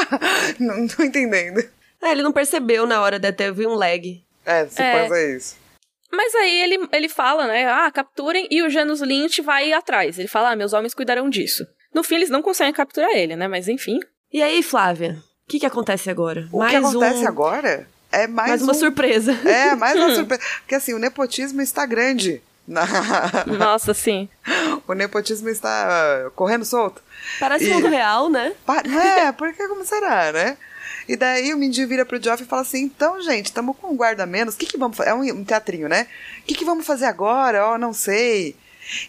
[0.59, 1.59] Não, tô entendendo.
[2.01, 4.21] É, ele não percebeu na hora, até teve um lag.
[4.45, 5.07] É, se É.
[5.07, 5.09] é.
[5.09, 5.55] é isso.
[6.11, 7.65] Mas aí ele, ele fala, né?
[7.67, 10.17] Ah, capturem e o Janus Lynch vai atrás.
[10.19, 11.65] Ele fala, ah, meus homens cuidarão disso.
[11.93, 13.47] No fim, eles não conseguem capturar ele, né?
[13.47, 13.99] Mas enfim.
[14.31, 15.17] E aí, Flávia?
[15.45, 16.47] O que, que acontece agora?
[16.51, 19.33] O que acontece agora é mais, Mais uma um- surpresa.
[19.45, 20.41] É, mais uma surpresa.
[20.59, 22.41] Porque assim, o nepotismo está grande.
[22.67, 22.85] Na...
[23.45, 24.27] Nossa, sim.
[24.87, 27.01] o nepotismo está correndo solto.
[27.39, 28.53] Parece E- mundo real, né?
[28.65, 30.57] Pa- É, porque como será, né?
[31.07, 33.95] E daí o Mindy vira pro Geoff e fala assim: então, gente, estamos com um
[33.95, 35.11] guarda a menos, o que, que vamos fazer?
[35.11, 36.07] É um, teatrinho, né?
[36.41, 37.65] O que, que vamos fazer agora?
[37.67, 38.55] Ó, não sei.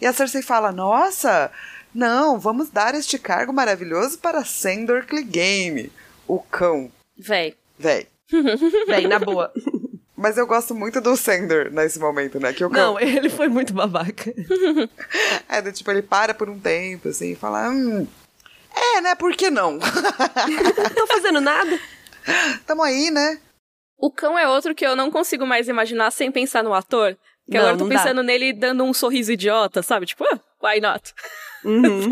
[0.01, 1.51] E a Cersei fala: nossa,
[1.95, 5.91] não, vamos dar este cargo maravilhoso para Sandor Clegane,
[6.29, 7.55] o cão, Véi.
[7.79, 8.07] véi.
[8.87, 9.51] Véi, na boa.
[10.17, 12.53] Mas eu gosto muito do Sandor nesse momento, né?
[12.53, 12.95] Que o cão.
[12.95, 14.33] Não, ele foi muito babaca.
[15.49, 18.07] É, do tipo, ele para por um tempo, assim, e fala: hum.
[18.75, 19.15] É, né?
[19.15, 19.73] Por que não?
[19.73, 19.81] Não
[20.95, 21.79] tô fazendo nada.
[22.67, 23.39] Tamo aí, né?
[23.97, 27.17] O cão é outro que eu não consigo mais imaginar sem pensar no ator.
[27.51, 27.99] Que Não, agora eu tô não dá.
[27.99, 30.05] pensando nele dando um sorriso idiota, sabe?
[30.07, 31.15] Tipo, ah, why not?
[31.65, 32.09] Uhum.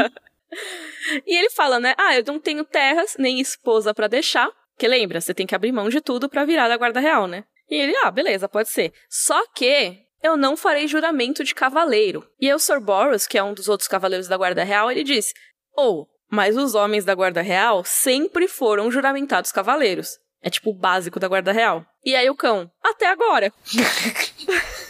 [1.27, 1.95] E ele fala, né?
[1.99, 4.49] Ah, eu não tenho terras nem esposa pra deixar.
[4.79, 7.45] Que lembra, você tem que abrir mão de tudo pra virar da guarda real, né?
[7.71, 8.93] E ele, ah, beleza, pode ser.
[9.09, 12.27] Só que eu não farei juramento de cavaleiro.
[12.41, 15.05] E aí o Sir Boros, que é um dos outros cavaleiros da guarda real, ele
[15.05, 15.33] diz:
[15.77, 20.19] Ou, mas os homens da guarda real sempre foram juramentados cavaleiros.
[20.43, 21.85] É tipo o básico da guarda real.
[22.05, 23.53] E aí o cão, até agora.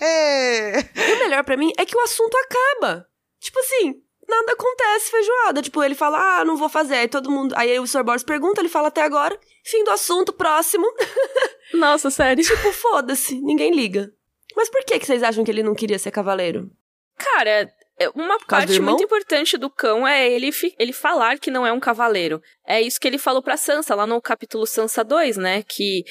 [0.00, 0.80] É.
[0.80, 3.06] E o melhor pra mim é que o assunto acaba.
[3.40, 3.94] Tipo assim,
[4.28, 5.62] nada acontece feijoada.
[5.62, 6.96] Tipo, ele fala, ah, não vou fazer.
[6.96, 7.54] Aí todo mundo.
[7.56, 8.04] Aí o Sr.
[8.04, 9.38] Boris pergunta, ele fala até agora.
[9.64, 10.86] Fim do assunto, próximo.
[11.74, 12.44] Nossa, sério.
[12.44, 14.12] tipo, foda-se, ninguém liga.
[14.54, 16.70] Mas por que, que vocês acham que ele não queria ser cavaleiro?
[17.16, 21.72] Cara, é- uma parte muito importante do cão é ele, ele falar que não é
[21.72, 22.40] um cavaleiro.
[22.66, 25.62] É isso que ele falou pra Sansa, lá no capítulo Sansa 2, né?
[25.62, 26.04] Que,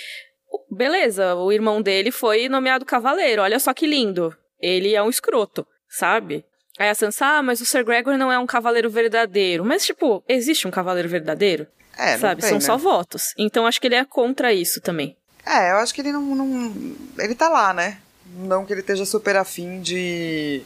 [0.70, 4.36] beleza, o irmão dele foi nomeado cavaleiro, olha só que lindo.
[4.60, 6.46] Ele é um escroto, sabe?
[6.78, 9.66] Aí a Sansa, ah, mas o Sir Gregor não é um cavaleiro verdadeiro.
[9.66, 11.66] Mas, tipo, existe um cavaleiro verdadeiro?
[11.98, 12.42] É, sabe?
[12.42, 12.64] tem, São né?
[12.64, 13.34] só votos.
[13.38, 15.16] Então acho que ele é contra isso também.
[15.46, 16.96] É, eu acho que ele não, não.
[17.18, 17.98] Ele tá lá, né?
[18.36, 20.62] Não que ele esteja super afim de.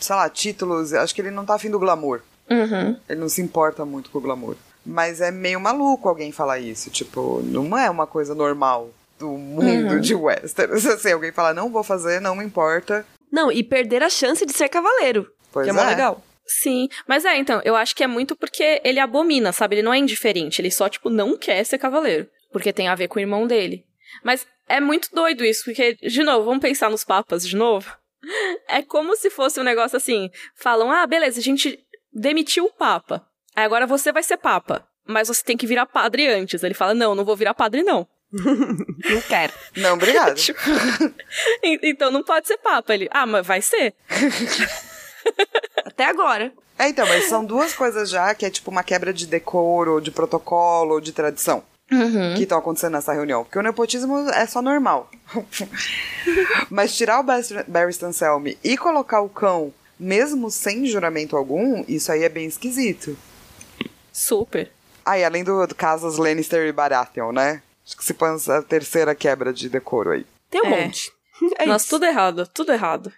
[0.00, 0.92] Sei lá, títulos.
[0.94, 2.22] Acho que ele não tá afim do glamour.
[2.48, 2.96] Uhum.
[3.08, 4.56] Ele não se importa muito com o glamour.
[4.84, 6.90] Mas é meio maluco alguém falar isso.
[6.90, 10.00] Tipo, não é uma coisa normal do mundo Uhum.
[10.00, 10.84] de Westeros.
[10.88, 13.04] Assim, alguém falar, não vou fazer, não me importa.
[13.30, 15.30] Não, e perder a chance de ser cavaleiro.
[15.52, 15.86] Pois que é mó é.
[15.86, 16.24] legal.
[16.46, 19.76] Sim, mas é, então, eu acho que é muito porque ele abomina, sabe?
[19.76, 22.28] Ele não é indiferente, ele só, tipo, não quer ser cavaleiro.
[22.52, 23.84] Porque tem a ver com o irmão dele.
[24.24, 27.90] Mas é muito doido isso, porque, de novo, vamos pensar nos papas de novo.
[28.68, 31.78] É como se fosse um negócio assim: falam, ah, beleza, a gente
[32.12, 33.26] demitiu o papa.
[33.56, 34.86] Aí agora você vai ser papa.
[35.06, 36.62] Mas você tem que virar padre antes.
[36.62, 38.06] Ele fala, não, não vou virar padre, não.
[39.10, 39.52] Não quero.
[39.76, 40.34] Não, obrigado.
[40.36, 40.60] Tipo,
[41.62, 42.94] "En- então não pode ser papa.
[42.94, 43.94] Ele, ah, mas vai ser.
[45.84, 46.52] Até agora.
[46.78, 50.10] é, então, mas são duas coisas já que é tipo uma quebra de decoro, de
[50.10, 51.62] protocolo, de tradição.
[52.36, 53.42] que estão acontecendo nessa reunião.
[53.42, 55.10] Porque o nepotismo é só normal.
[56.70, 57.24] Mas tirar o
[57.66, 63.16] Barristan Selmy e colocar o cão, mesmo sem juramento algum, isso aí é bem esquisito.
[64.12, 64.70] Super.
[65.04, 67.60] Ah, e além do, do casos Lannister e Baratheon, né?
[67.90, 70.24] Acho que se põe a terceira quebra de decoro aí.
[70.48, 70.84] Tem um É.
[70.84, 71.12] monte.
[71.58, 71.96] É Nossa, isso.
[71.96, 73.10] tudo errado, tudo errado.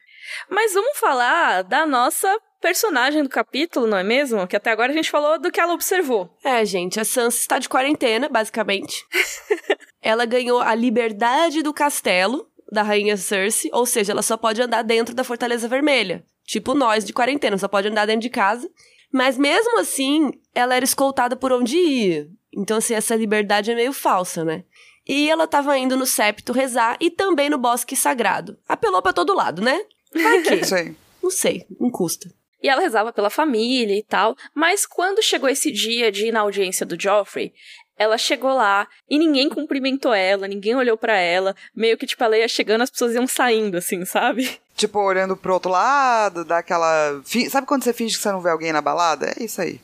[0.49, 4.47] Mas vamos falar da nossa personagem do capítulo, não é mesmo?
[4.47, 6.35] Que até agora a gente falou do que ela observou.
[6.45, 9.05] É, gente, a Sansa está de quarentena, basicamente.
[10.01, 14.83] ela ganhou a liberdade do castelo da rainha Cersei, ou seja, ela só pode andar
[14.83, 16.25] dentro da Fortaleza Vermelha.
[16.47, 18.70] Tipo nós de quarentena, só pode andar dentro de casa.
[19.12, 22.29] Mas mesmo assim, ela era escoltada por onde ia.
[22.55, 24.64] Então, assim, essa liberdade é meio falsa, né?
[25.07, 28.57] E ela tava indo no septo rezar e também no bosque sagrado.
[28.68, 29.80] Apelou pra todo lado, né?
[30.14, 30.55] Vai que?
[30.55, 30.94] Isso aí.
[31.22, 32.32] Não sei, não custa.
[32.62, 34.36] E ela rezava pela família e tal.
[34.55, 37.53] Mas quando chegou esse dia de ir na audiência do Joffrey,
[37.98, 42.36] ela chegou lá e ninguém cumprimentou ela, ninguém olhou para ela, meio que tipo ela
[42.36, 44.59] ia chegando, as pessoas iam saindo assim, sabe?
[44.74, 47.20] Tipo, olhando pro outro lado, dá aquela.
[47.50, 49.32] Sabe quando você finge que você não vê alguém na balada?
[49.38, 49.78] É isso aí.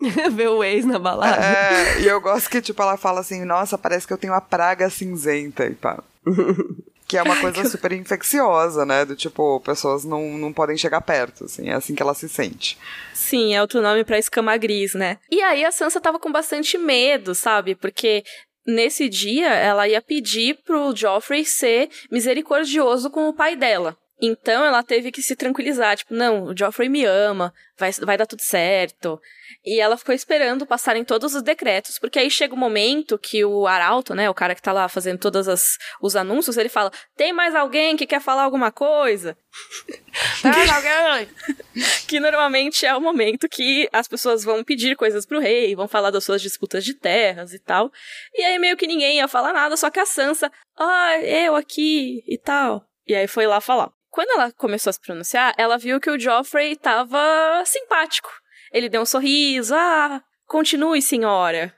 [0.32, 1.44] Ver o ex na balada.
[1.44, 4.40] É, e eu gosto que, tipo, ela fala assim, nossa, parece que eu tenho uma
[4.40, 6.02] praga cinzenta e pá.
[7.10, 9.04] que é uma coisa super infecciosa, né?
[9.04, 12.78] Do tipo, pessoas não, não podem chegar perto, assim, é assim que ela se sente.
[13.12, 15.18] Sim, é outro nome pra escama gris, né?
[15.28, 17.74] E aí a Sansa tava com bastante medo, sabe?
[17.74, 18.22] Porque
[18.64, 23.96] nesse dia ela ia pedir pro Joffrey ser misericordioso com o pai dela.
[24.20, 28.26] Então ela teve que se tranquilizar, tipo, não, o Joffrey me ama, vai, vai dar
[28.26, 29.18] tudo certo.
[29.64, 33.44] E ela ficou esperando passarem todos os decretos, porque aí chega o um momento que
[33.44, 35.46] o Arauto, né, o cara que tá lá fazendo todos
[36.02, 39.36] os anúncios, ele fala: tem mais alguém que quer falar alguma coisa?
[40.42, 41.28] tem mais alguém?
[42.06, 46.10] que normalmente é o momento que as pessoas vão pedir coisas pro rei, vão falar
[46.10, 47.90] das suas disputas de terras e tal.
[48.34, 52.22] E aí meio que ninguém ia falar nada, só que a Sansa, ah, eu aqui
[52.26, 52.84] e tal.
[53.06, 53.90] E aí foi lá falar.
[54.10, 58.28] Quando ela começou a se pronunciar, ela viu que o Joffrey tava simpático.
[58.72, 61.74] Ele deu um sorriso, ah, continue, senhora.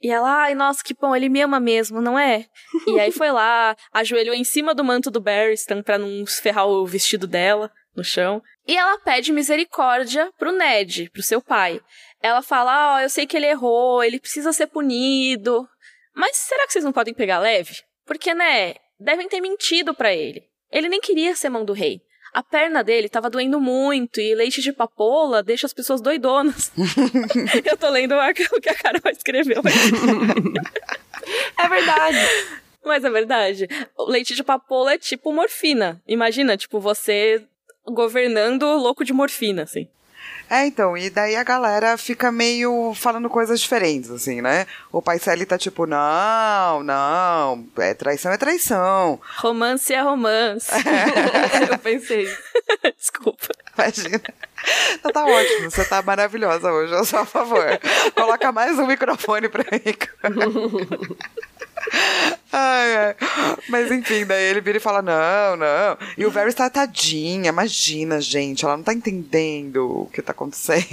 [0.00, 2.46] E ela, ai, nossa, que bom, ele me ama mesmo, não é?
[2.86, 6.86] e aí foi lá, ajoelhou em cima do manto do Barristan pra não ferrar o
[6.86, 8.42] vestido dela no chão.
[8.66, 11.80] E ela pede misericórdia pro Ned, pro seu pai.
[12.20, 15.66] Ela fala, ó, oh, eu sei que ele errou, ele precisa ser punido.
[16.14, 17.74] Mas será que vocês não podem pegar leve?
[18.06, 20.42] Porque, né, devem ter mentido para ele.
[20.74, 22.02] Ele nem queria ser mão do rei.
[22.32, 26.72] A perna dele tava doendo muito e leite de papoula deixa as pessoas doidonas.
[27.64, 29.62] Eu tô lendo o que a Carol escreveu.
[31.56, 32.18] é verdade.
[32.84, 33.68] Mas é verdade.
[33.96, 36.02] O leite de papoula é tipo morfina.
[36.08, 37.40] Imagina, tipo, você
[37.86, 39.86] governando louco de morfina, assim.
[40.48, 44.66] É, então, e daí a galera fica meio falando coisas diferentes, assim, né?
[44.92, 49.18] O Paiseli tá tipo, não, não, é traição é traição.
[49.38, 50.70] Romance é romance.
[51.70, 52.28] Eu pensei.
[52.96, 53.48] Desculpa.
[53.76, 54.22] Imagina.
[54.94, 57.78] Então tá ótimo, você tá maravilhosa hoje, eu sou a favor.
[58.14, 59.94] Coloca mais um microfone pra mim.
[62.52, 63.16] Ai, ai.
[63.68, 65.98] Mas enfim, daí ele vira e fala: não, não.
[66.16, 68.64] E o Varys está tadinha, imagina, gente.
[68.64, 70.84] Ela não tá entendendo o que tá acontecendo.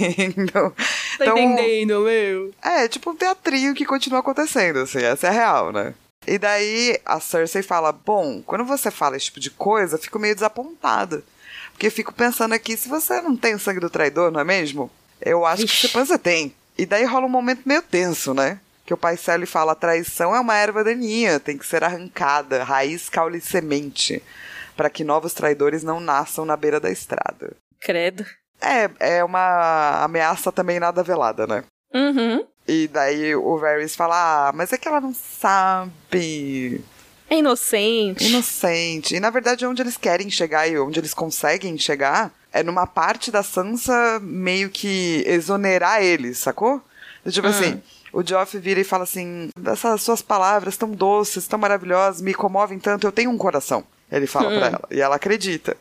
[1.18, 2.52] Tá então, entendendo, meu?
[2.62, 5.94] É, tipo um teatrinho que continua acontecendo, assim, essa é a real, né?
[6.26, 10.34] E daí a Cersei fala: Bom, quando você fala esse tipo de coisa, fico meio
[10.34, 11.22] desapontada.
[11.72, 14.90] Porque fico pensando aqui, se você não tem o sangue do traidor, não é mesmo?
[15.20, 15.88] Eu acho Ixi.
[15.88, 16.54] que você tem.
[16.76, 18.58] E daí rola um momento meio tenso, né?
[18.84, 23.08] Que o pai Célio fala: traição é uma erva daninha, tem que ser arrancada, raiz,
[23.08, 24.22] caule e semente,
[24.76, 27.56] para que novos traidores não nasçam na beira da estrada.
[27.80, 28.24] Credo.
[28.60, 31.64] É, é uma ameaça também nada velada, né?
[31.92, 32.46] Uhum.
[32.66, 36.80] E daí o Varys fala: Ah, mas é que ela não sabe.
[37.28, 38.24] É inocente.
[38.24, 39.16] Inocente.
[39.16, 43.30] E na verdade, onde eles querem chegar e onde eles conseguem chegar é numa parte
[43.30, 46.82] da Sansa meio que exonerar eles, sacou?
[47.30, 47.50] Tipo hum.
[47.50, 47.82] assim,
[48.12, 52.78] o Geoff vira e fala assim: essas suas palavras tão doces, tão maravilhosas, me comovem
[52.78, 53.84] tanto, eu tenho um coração.
[54.10, 54.58] Ele fala hum.
[54.58, 54.88] pra ela.
[54.90, 55.76] E ela acredita.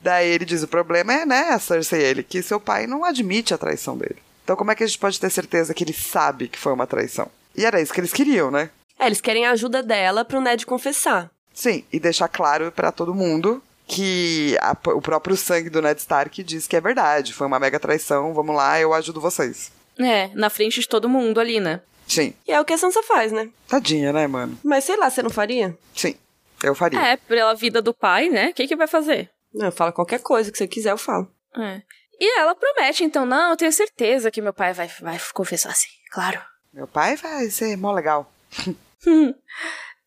[0.00, 3.58] Daí ele diz: o problema é, né, Cersei, ele, que seu pai não admite a
[3.58, 4.16] traição dele.
[4.44, 6.86] Então, como é que a gente pode ter certeza que ele sabe que foi uma
[6.86, 7.28] traição?
[7.56, 8.70] E era isso que eles queriam, né?
[8.98, 11.30] É, eles querem a ajuda dela pro Ned confessar.
[11.52, 16.42] Sim, e deixar claro para todo mundo que a, o próprio sangue do Ned Stark
[16.42, 17.32] diz que é verdade.
[17.32, 19.70] Foi uma mega traição, vamos lá, eu ajudo vocês.
[19.98, 21.80] É, na frente de todo mundo ali, né?
[22.06, 22.34] Sim.
[22.46, 23.50] E é o que a Sansa faz, né?
[23.68, 24.58] Tadinha, né, mano?
[24.62, 25.76] Mas sei lá, você não faria?
[25.94, 26.14] Sim,
[26.62, 27.00] eu faria.
[27.00, 28.48] É, pela vida do pai, né?
[28.50, 29.30] O que que vai fazer?
[29.52, 31.30] Não, fala qualquer coisa que você quiser, eu falo.
[31.56, 31.82] É.
[32.18, 35.88] E ela promete, então, não, eu tenho certeza que meu pai vai, vai confessar assim,
[36.10, 36.40] claro.
[36.72, 38.30] Meu pai vai ser mó legal.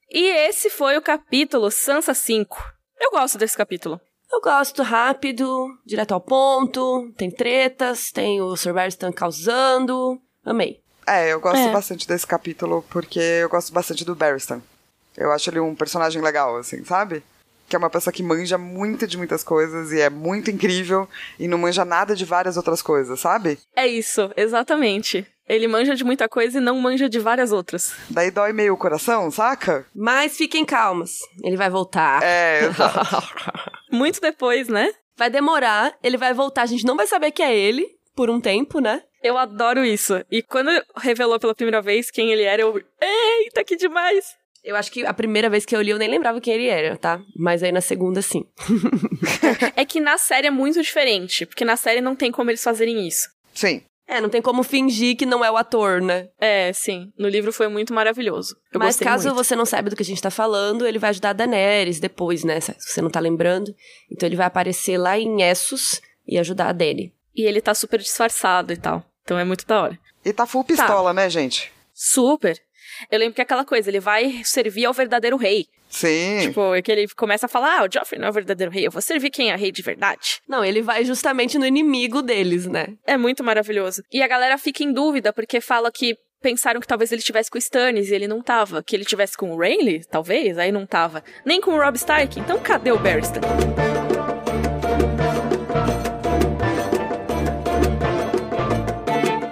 [0.10, 2.58] e esse foi o capítulo Sansa 5.
[3.00, 4.00] Eu gosto desse capítulo.
[4.32, 10.22] Eu gosto rápido, direto ao ponto, tem tretas, tem o Sir Barristan causando.
[10.46, 10.80] Amei.
[11.08, 11.72] É, eu gosto é.
[11.72, 14.62] bastante desse capítulo porque eu gosto bastante do Barristan.
[15.18, 17.24] Eu acho ele um personagem legal, assim, sabe?
[17.68, 21.10] Que é uma pessoa que manja muito de muitas coisas e é muito incrível
[21.40, 23.58] e não manja nada de várias outras coisas, sabe?
[23.76, 25.26] É isso, exatamente.
[25.50, 27.92] Ele manja de muita coisa e não manja de várias outras.
[28.08, 29.84] Daí dói meio o coração, saca?
[29.96, 32.22] Mas fiquem calmas, ele vai voltar.
[32.22, 33.28] É, exato.
[33.92, 34.94] Muito depois, né?
[35.18, 37.86] Vai demorar, ele vai voltar, a gente não vai saber que é ele
[38.16, 39.02] por um tempo, né?
[39.24, 40.24] Eu adoro isso.
[40.32, 42.82] E quando revelou pela primeira vez quem ele era, eu.
[43.02, 44.38] Eita, que demais!
[44.64, 46.96] Eu acho que a primeira vez que eu li eu nem lembrava quem ele era,
[46.98, 47.20] tá?
[47.36, 48.46] Mas aí na segunda, sim.
[49.76, 53.08] é que na série é muito diferente, porque na série não tem como eles fazerem
[53.08, 53.30] isso.
[53.54, 53.82] Sim.
[54.10, 56.30] É, não tem como fingir que não é o ator, né?
[56.40, 57.14] É, sim.
[57.16, 58.58] No livro foi muito maravilhoso.
[58.74, 59.38] Eu Mas caso muito.
[59.38, 62.44] você não saiba do que a gente tá falando, ele vai ajudar a Daenerys depois,
[62.44, 62.60] né?
[62.60, 63.72] Se você não tá lembrando.
[64.12, 67.14] Então ele vai aparecer lá em Essos e ajudar a Dany.
[67.36, 69.06] E ele tá super disfarçado e tal.
[69.24, 70.00] Então é muito da hora.
[70.26, 71.72] E tá full pistola, né, gente?
[71.94, 72.60] Super.
[73.12, 75.66] Eu lembro que é aquela coisa, ele vai servir ao verdadeiro rei.
[75.90, 76.40] Sim.
[76.42, 78.86] Tipo, é que ele começa a falar, ah, o Joffrey não é o verdadeiro rei,
[78.86, 80.40] eu vou servir quem é rei de verdade.
[80.48, 82.88] Não, ele vai justamente no inimigo deles, né?
[83.06, 84.04] É muito maravilhoso.
[84.12, 87.58] E a galera fica em dúvida, porque fala que pensaram que talvez ele tivesse com
[87.58, 88.84] o Stannis e ele não tava.
[88.84, 91.24] Que ele tivesse com o Rayleigh, talvez, aí não tava.
[91.46, 93.42] Nem com o Rob Stark, então cadê o Barristan?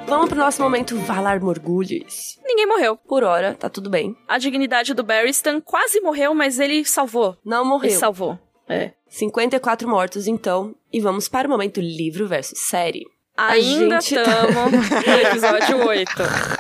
[0.08, 2.40] Vamos pro nosso momento Valar Morgulhos.
[2.46, 2.96] Ninguém morreu.
[2.96, 4.16] Por hora, tá tudo bem.
[4.28, 7.38] A dignidade do Barristan quase morreu, mas ele salvou.
[7.44, 7.90] Não morreu.
[7.92, 8.40] Ele salvou.
[8.70, 8.92] É.
[9.10, 10.74] 54 mortos, então.
[10.92, 13.04] E vamos para o momento livro versus série.
[13.36, 14.98] Ainda gente tá- estamos no
[15.30, 16.12] episódio 8.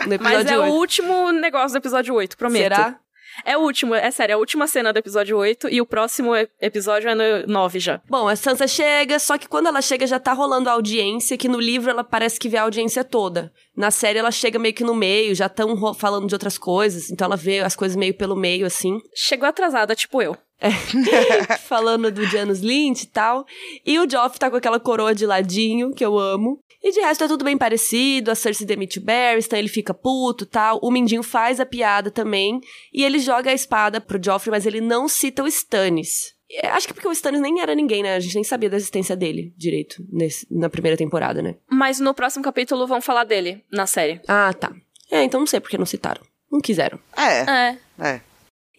[0.07, 0.69] No episódio Mas é 8.
[0.71, 2.63] o último negócio do episódio 8, prometo.
[2.63, 2.99] Será?
[3.45, 6.31] É o último, é sério, é a última cena do episódio 8 e o próximo
[6.61, 8.01] episódio é no 9 já.
[8.09, 11.47] Bom, a Sansa chega, só que quando ela chega já tá rolando a audiência, que
[11.47, 13.51] no livro ela parece que vê a audiência toda.
[13.75, 17.25] Na série ela chega meio que no meio, já estão falando de outras coisas, então
[17.25, 18.99] ela vê as coisas meio pelo meio, assim.
[19.15, 20.35] Chegou atrasada, tipo eu.
[21.67, 23.45] falando do Janus Lynch e tal.
[23.85, 26.59] E o Joff tá com aquela coroa de ladinho, que eu amo.
[26.83, 30.43] E de resto é tudo bem parecido, a Cersei demite o Barristan, ele fica puto
[30.43, 30.79] e tal.
[30.81, 32.59] O Mindinho faz a piada também.
[32.93, 36.35] E ele joga a espada pro Joffrey, mas ele não cita o Stannis.
[36.71, 38.15] Acho que porque o Stannis nem era ninguém, né?
[38.15, 41.55] A gente nem sabia da existência dele direito nesse- na primeira temporada, né?
[41.69, 44.21] Mas no próximo capítulo vão falar dele, na série.
[44.27, 44.71] Ah, tá.
[45.11, 46.21] É, então não sei porque não citaram.
[46.49, 46.97] Não quiseram.
[47.17, 47.77] É, É.
[47.99, 48.21] é.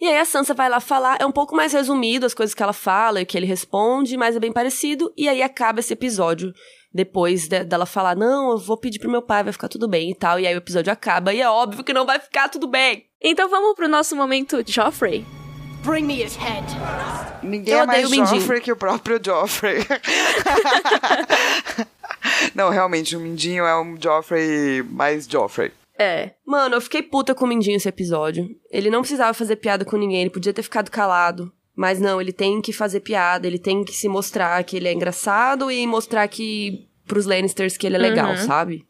[0.01, 2.63] E aí a Sansa vai lá falar, é um pouco mais resumido as coisas que
[2.63, 5.11] ela fala e que ele responde, mas é bem parecido.
[5.17, 6.53] E aí acaba esse episódio
[6.93, 10.09] depois de- dela falar, não, eu vou pedir pro meu pai, vai ficar tudo bem
[10.11, 10.39] e tal.
[10.39, 13.05] E aí o episódio acaba e é óbvio que não vai ficar tudo bem.
[13.21, 15.25] Então vamos pro nosso momento Joffrey.
[15.83, 16.65] Bring me his head.
[17.43, 18.09] Ninguém Eu é mais.
[18.09, 19.79] Joffrey que o próprio Joffrey.
[22.53, 25.71] Não, realmente, o Mindinho é um Joffrey mais Joffrey.
[25.99, 26.31] É.
[26.45, 28.47] Mano, eu fiquei puta com o Mindinho esse episódio.
[28.71, 31.51] Ele não precisava fazer piada com ninguém, ele podia ter ficado calado.
[31.75, 34.93] Mas não, ele tem que fazer piada, ele tem que se mostrar que ele é
[34.93, 38.37] engraçado e mostrar que pros Lannisters que ele é legal, Uhum.
[38.37, 38.85] sabe?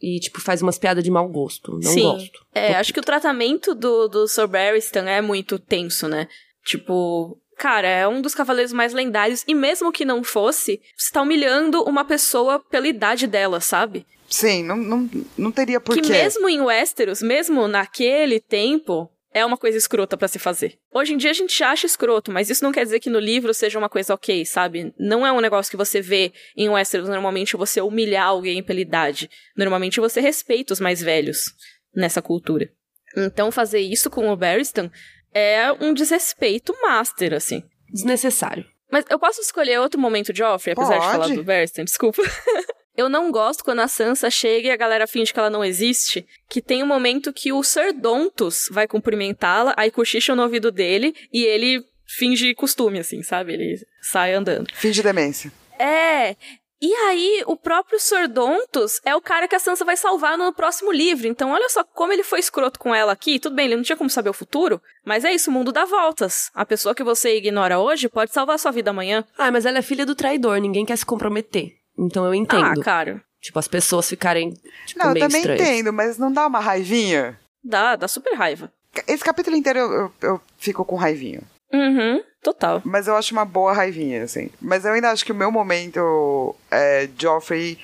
[0.00, 1.72] E, tipo, faz umas piadas de mau gosto.
[1.72, 2.02] Não Sim.
[2.02, 2.46] gosto.
[2.54, 6.28] É, acho que o tratamento do, do Sir Barristan é muito tenso, né?
[6.64, 9.42] Tipo, cara, é um dos cavaleiros mais lendários.
[9.48, 14.06] E mesmo que não fosse, você tá humilhando uma pessoa pela idade dela, sabe?
[14.28, 16.08] Sim, não, não, não teria Que porquê.
[16.08, 20.78] mesmo em Westeros, mesmo naquele tempo, é uma coisa escrota pra se fazer.
[20.90, 23.52] Hoje em dia a gente acha escroto, mas isso não quer dizer que no livro
[23.52, 24.94] seja uma coisa ok, sabe?
[24.98, 29.28] Não é um negócio que você vê em Westeros, normalmente você humilhar alguém pela idade.
[29.56, 31.52] Normalmente você respeita os mais velhos
[31.94, 32.70] nessa cultura.
[33.16, 34.90] Então fazer isso com o Barristan
[35.34, 37.62] é um desrespeito master, assim.
[37.92, 38.64] Desnecessário.
[38.90, 41.12] Mas eu posso escolher outro momento de Joffrey, apesar de Pode.
[41.12, 42.22] falar do Barristan, desculpa.
[42.96, 46.26] eu não gosto quando a Sansa chega e a galera finge que ela não existe.
[46.48, 51.14] Que tem um momento que o Sir Dontos vai cumprimentá-la, aí cochicha no ouvido dele
[51.32, 53.52] e ele finge costume, assim, sabe?
[53.52, 54.68] Ele sai andando.
[54.74, 55.52] Fim de demência.
[55.78, 56.36] É.
[56.80, 60.52] E aí, o próprio Sir Dontos é o cara que a Sansa vai salvar no
[60.52, 61.26] próximo livro.
[61.26, 63.38] Então, olha só como ele foi escroto com ela aqui.
[63.38, 65.86] Tudo bem, ele não tinha como saber o futuro, mas é isso, o mundo dá
[65.86, 66.50] voltas.
[66.54, 69.24] A pessoa que você ignora hoje pode salvar sua vida amanhã.
[69.38, 71.72] Ah, mas ela é filha do traidor, ninguém quer se comprometer.
[71.98, 72.80] Então eu entendo.
[72.80, 73.22] Ah, cara.
[73.40, 74.50] Tipo, as pessoas ficarem,
[74.86, 75.62] tipo, Não, eu meio também estranhas.
[75.62, 77.38] entendo, mas não dá uma raivinha?
[77.62, 78.72] Dá, dá super raiva.
[79.06, 81.40] Esse capítulo inteiro eu, eu, eu fico com raivinha.
[81.72, 82.80] Uhum, total.
[82.84, 84.50] Mas eu acho uma boa raivinha, assim.
[84.60, 87.78] Mas eu ainda acho que o meu momento é Joffrey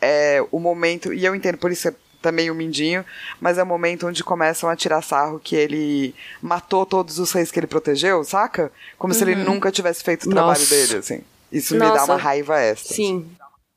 [0.00, 3.04] é o momento, e eu entendo por isso é também o Mindinho,
[3.40, 7.50] mas é o momento onde começam a tirar sarro que ele matou todos os reis
[7.50, 8.72] que ele protegeu, saca?
[8.98, 10.74] Como se ele nunca tivesse feito o trabalho Nossa.
[10.74, 11.20] dele, assim.
[11.50, 12.04] Isso me dá Nossa.
[12.12, 12.94] uma raiva extra.
[12.94, 13.30] Sim.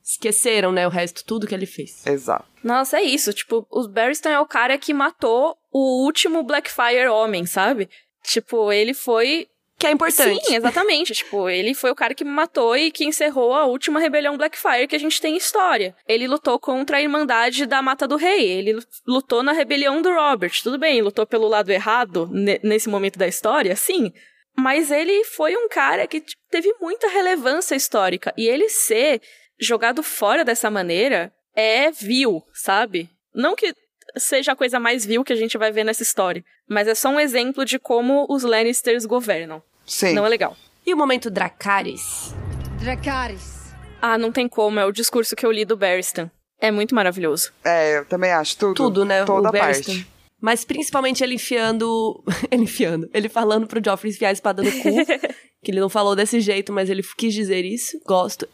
[0.04, 2.04] Esqueceram, né, o resto, tudo que ele fez.
[2.06, 2.44] Exato.
[2.62, 3.32] Nossa, é isso.
[3.32, 7.88] Tipo, o Barristan é o cara que matou o último Blackfire homem, sabe?
[8.24, 9.48] Tipo, ele foi
[9.78, 10.44] Que é importante.
[10.44, 11.12] Sim, exatamente.
[11.14, 14.94] tipo, ele foi o cara que matou e que encerrou a última rebelião Blackfire que
[14.96, 15.94] a gente tem em história.
[16.06, 18.48] Ele lutou contra a Irmandade da Mata do Rei.
[18.48, 20.52] Ele lutou na rebelião do Robert.
[20.62, 24.12] Tudo bem, lutou pelo lado errado ne- nesse momento da história, sim.
[24.56, 28.32] Mas ele foi um cara que tipo, teve muita relevância histórica.
[28.36, 29.20] E ele ser
[29.62, 33.08] jogado fora dessa maneira é vil, sabe?
[33.34, 33.74] Não que
[34.16, 37.08] seja a coisa mais vil que a gente vai ver nessa história, mas é só
[37.08, 39.62] um exemplo de como os Lannisters governam.
[39.86, 40.14] Sim.
[40.14, 40.56] Não é legal.
[40.84, 42.34] E o momento Dracarys?
[42.80, 43.72] Dracarys.
[44.00, 46.30] Ah, não tem como, é o discurso que eu li do Barristan.
[46.60, 47.52] É muito maravilhoso.
[47.64, 48.74] É, eu também acho tudo.
[48.74, 49.24] Tudo, né?
[49.24, 49.92] Toda o Barristan.
[49.92, 50.12] parte.
[50.40, 52.22] Mas principalmente ele enfiando.
[52.50, 53.08] ele enfiando.
[53.14, 54.88] Ele falando pro Joffrey enfiar a espada no cu.
[55.62, 58.00] que ele não falou desse jeito, mas ele quis dizer isso.
[58.04, 58.48] Gosto.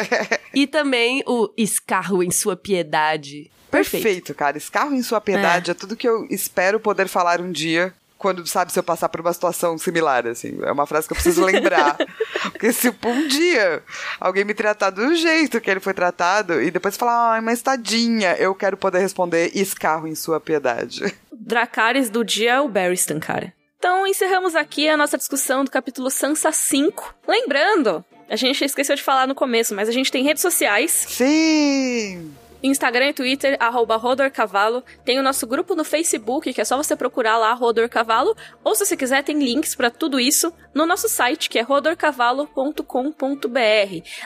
[0.54, 3.50] e também o escarro em sua piedade.
[3.70, 4.02] Perfeito.
[4.02, 4.58] Perfeito, cara.
[4.58, 5.74] Escarro em sua piedade é.
[5.74, 7.94] tudo que eu espero poder falar um dia.
[8.18, 10.58] Quando, sabe, se eu passar por uma situação similar, assim.
[10.62, 11.96] É uma frase que eu preciso lembrar.
[12.52, 13.82] Porque se um dia
[14.20, 18.36] alguém me tratar do jeito que ele foi tratado e depois falar, ai, mas tadinha,
[18.36, 21.16] eu quero poder responder escarro em sua piedade.
[21.32, 23.54] Dracarys do dia é o Barristan, cara.
[23.80, 27.14] Então, encerramos aqui a nossa discussão do capítulo Sansa 5.
[27.26, 31.06] Lembrando, a gente esqueceu de falar no começo, mas a gente tem redes sociais.
[31.08, 32.30] Sim!
[32.62, 34.82] Instagram e Twitter, arroba Rodorcavalo.
[35.04, 38.36] Tem o nosso grupo no Facebook, que é só você procurar lá, Rodorcavalo.
[38.62, 42.84] Ou se você quiser, tem links para tudo isso no nosso site, que é rodorcavalo.com.br.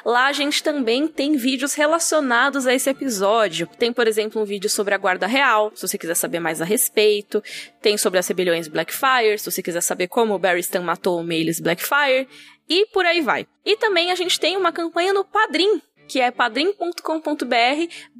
[0.04, 3.66] Lá a gente também tem vídeos relacionados a esse episódio.
[3.78, 6.64] Tem, por exemplo, um vídeo sobre a Guarda Real, se você quiser saber mais a
[6.64, 7.42] respeito.
[7.80, 11.60] Tem sobre as rebeliões Blackfire, se você quiser saber como o Barristan matou o Maelys
[11.60, 12.28] Blackfire.
[12.68, 13.46] E por aí vai.
[13.64, 16.94] E também a gente tem uma campanha no Padrim, que é padrim.com.br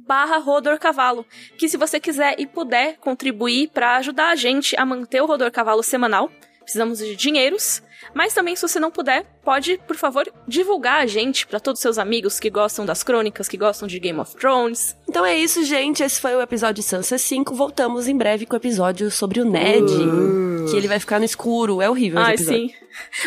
[0.05, 1.25] barra Rodor Cavalo,
[1.57, 5.51] que se você quiser e puder contribuir para ajudar a gente a manter o Rodor
[5.51, 6.29] Cavalo semanal,
[6.61, 7.81] precisamos de dinheiros,
[8.13, 11.81] mas também se você não puder, pode, por favor, divulgar a gente para todos os
[11.81, 14.95] seus amigos que gostam das crônicas, que gostam de Game of Thrones.
[15.07, 18.57] Então é isso, gente, esse foi o episódio Sansa 5, voltamos em breve com o
[18.57, 20.65] episódio sobre o Ned, uh.
[20.69, 22.71] que ele vai ficar no escuro, é horrível Ai, sim.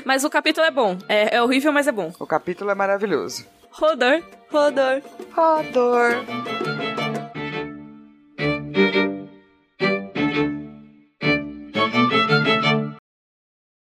[0.05, 2.13] Mas o capítulo é bom, é, é horrível, mas é bom.
[2.19, 3.45] O capítulo é maravilhoso.
[3.81, 5.03] Rodor, Rodor,
[5.37, 7.08] Rodor.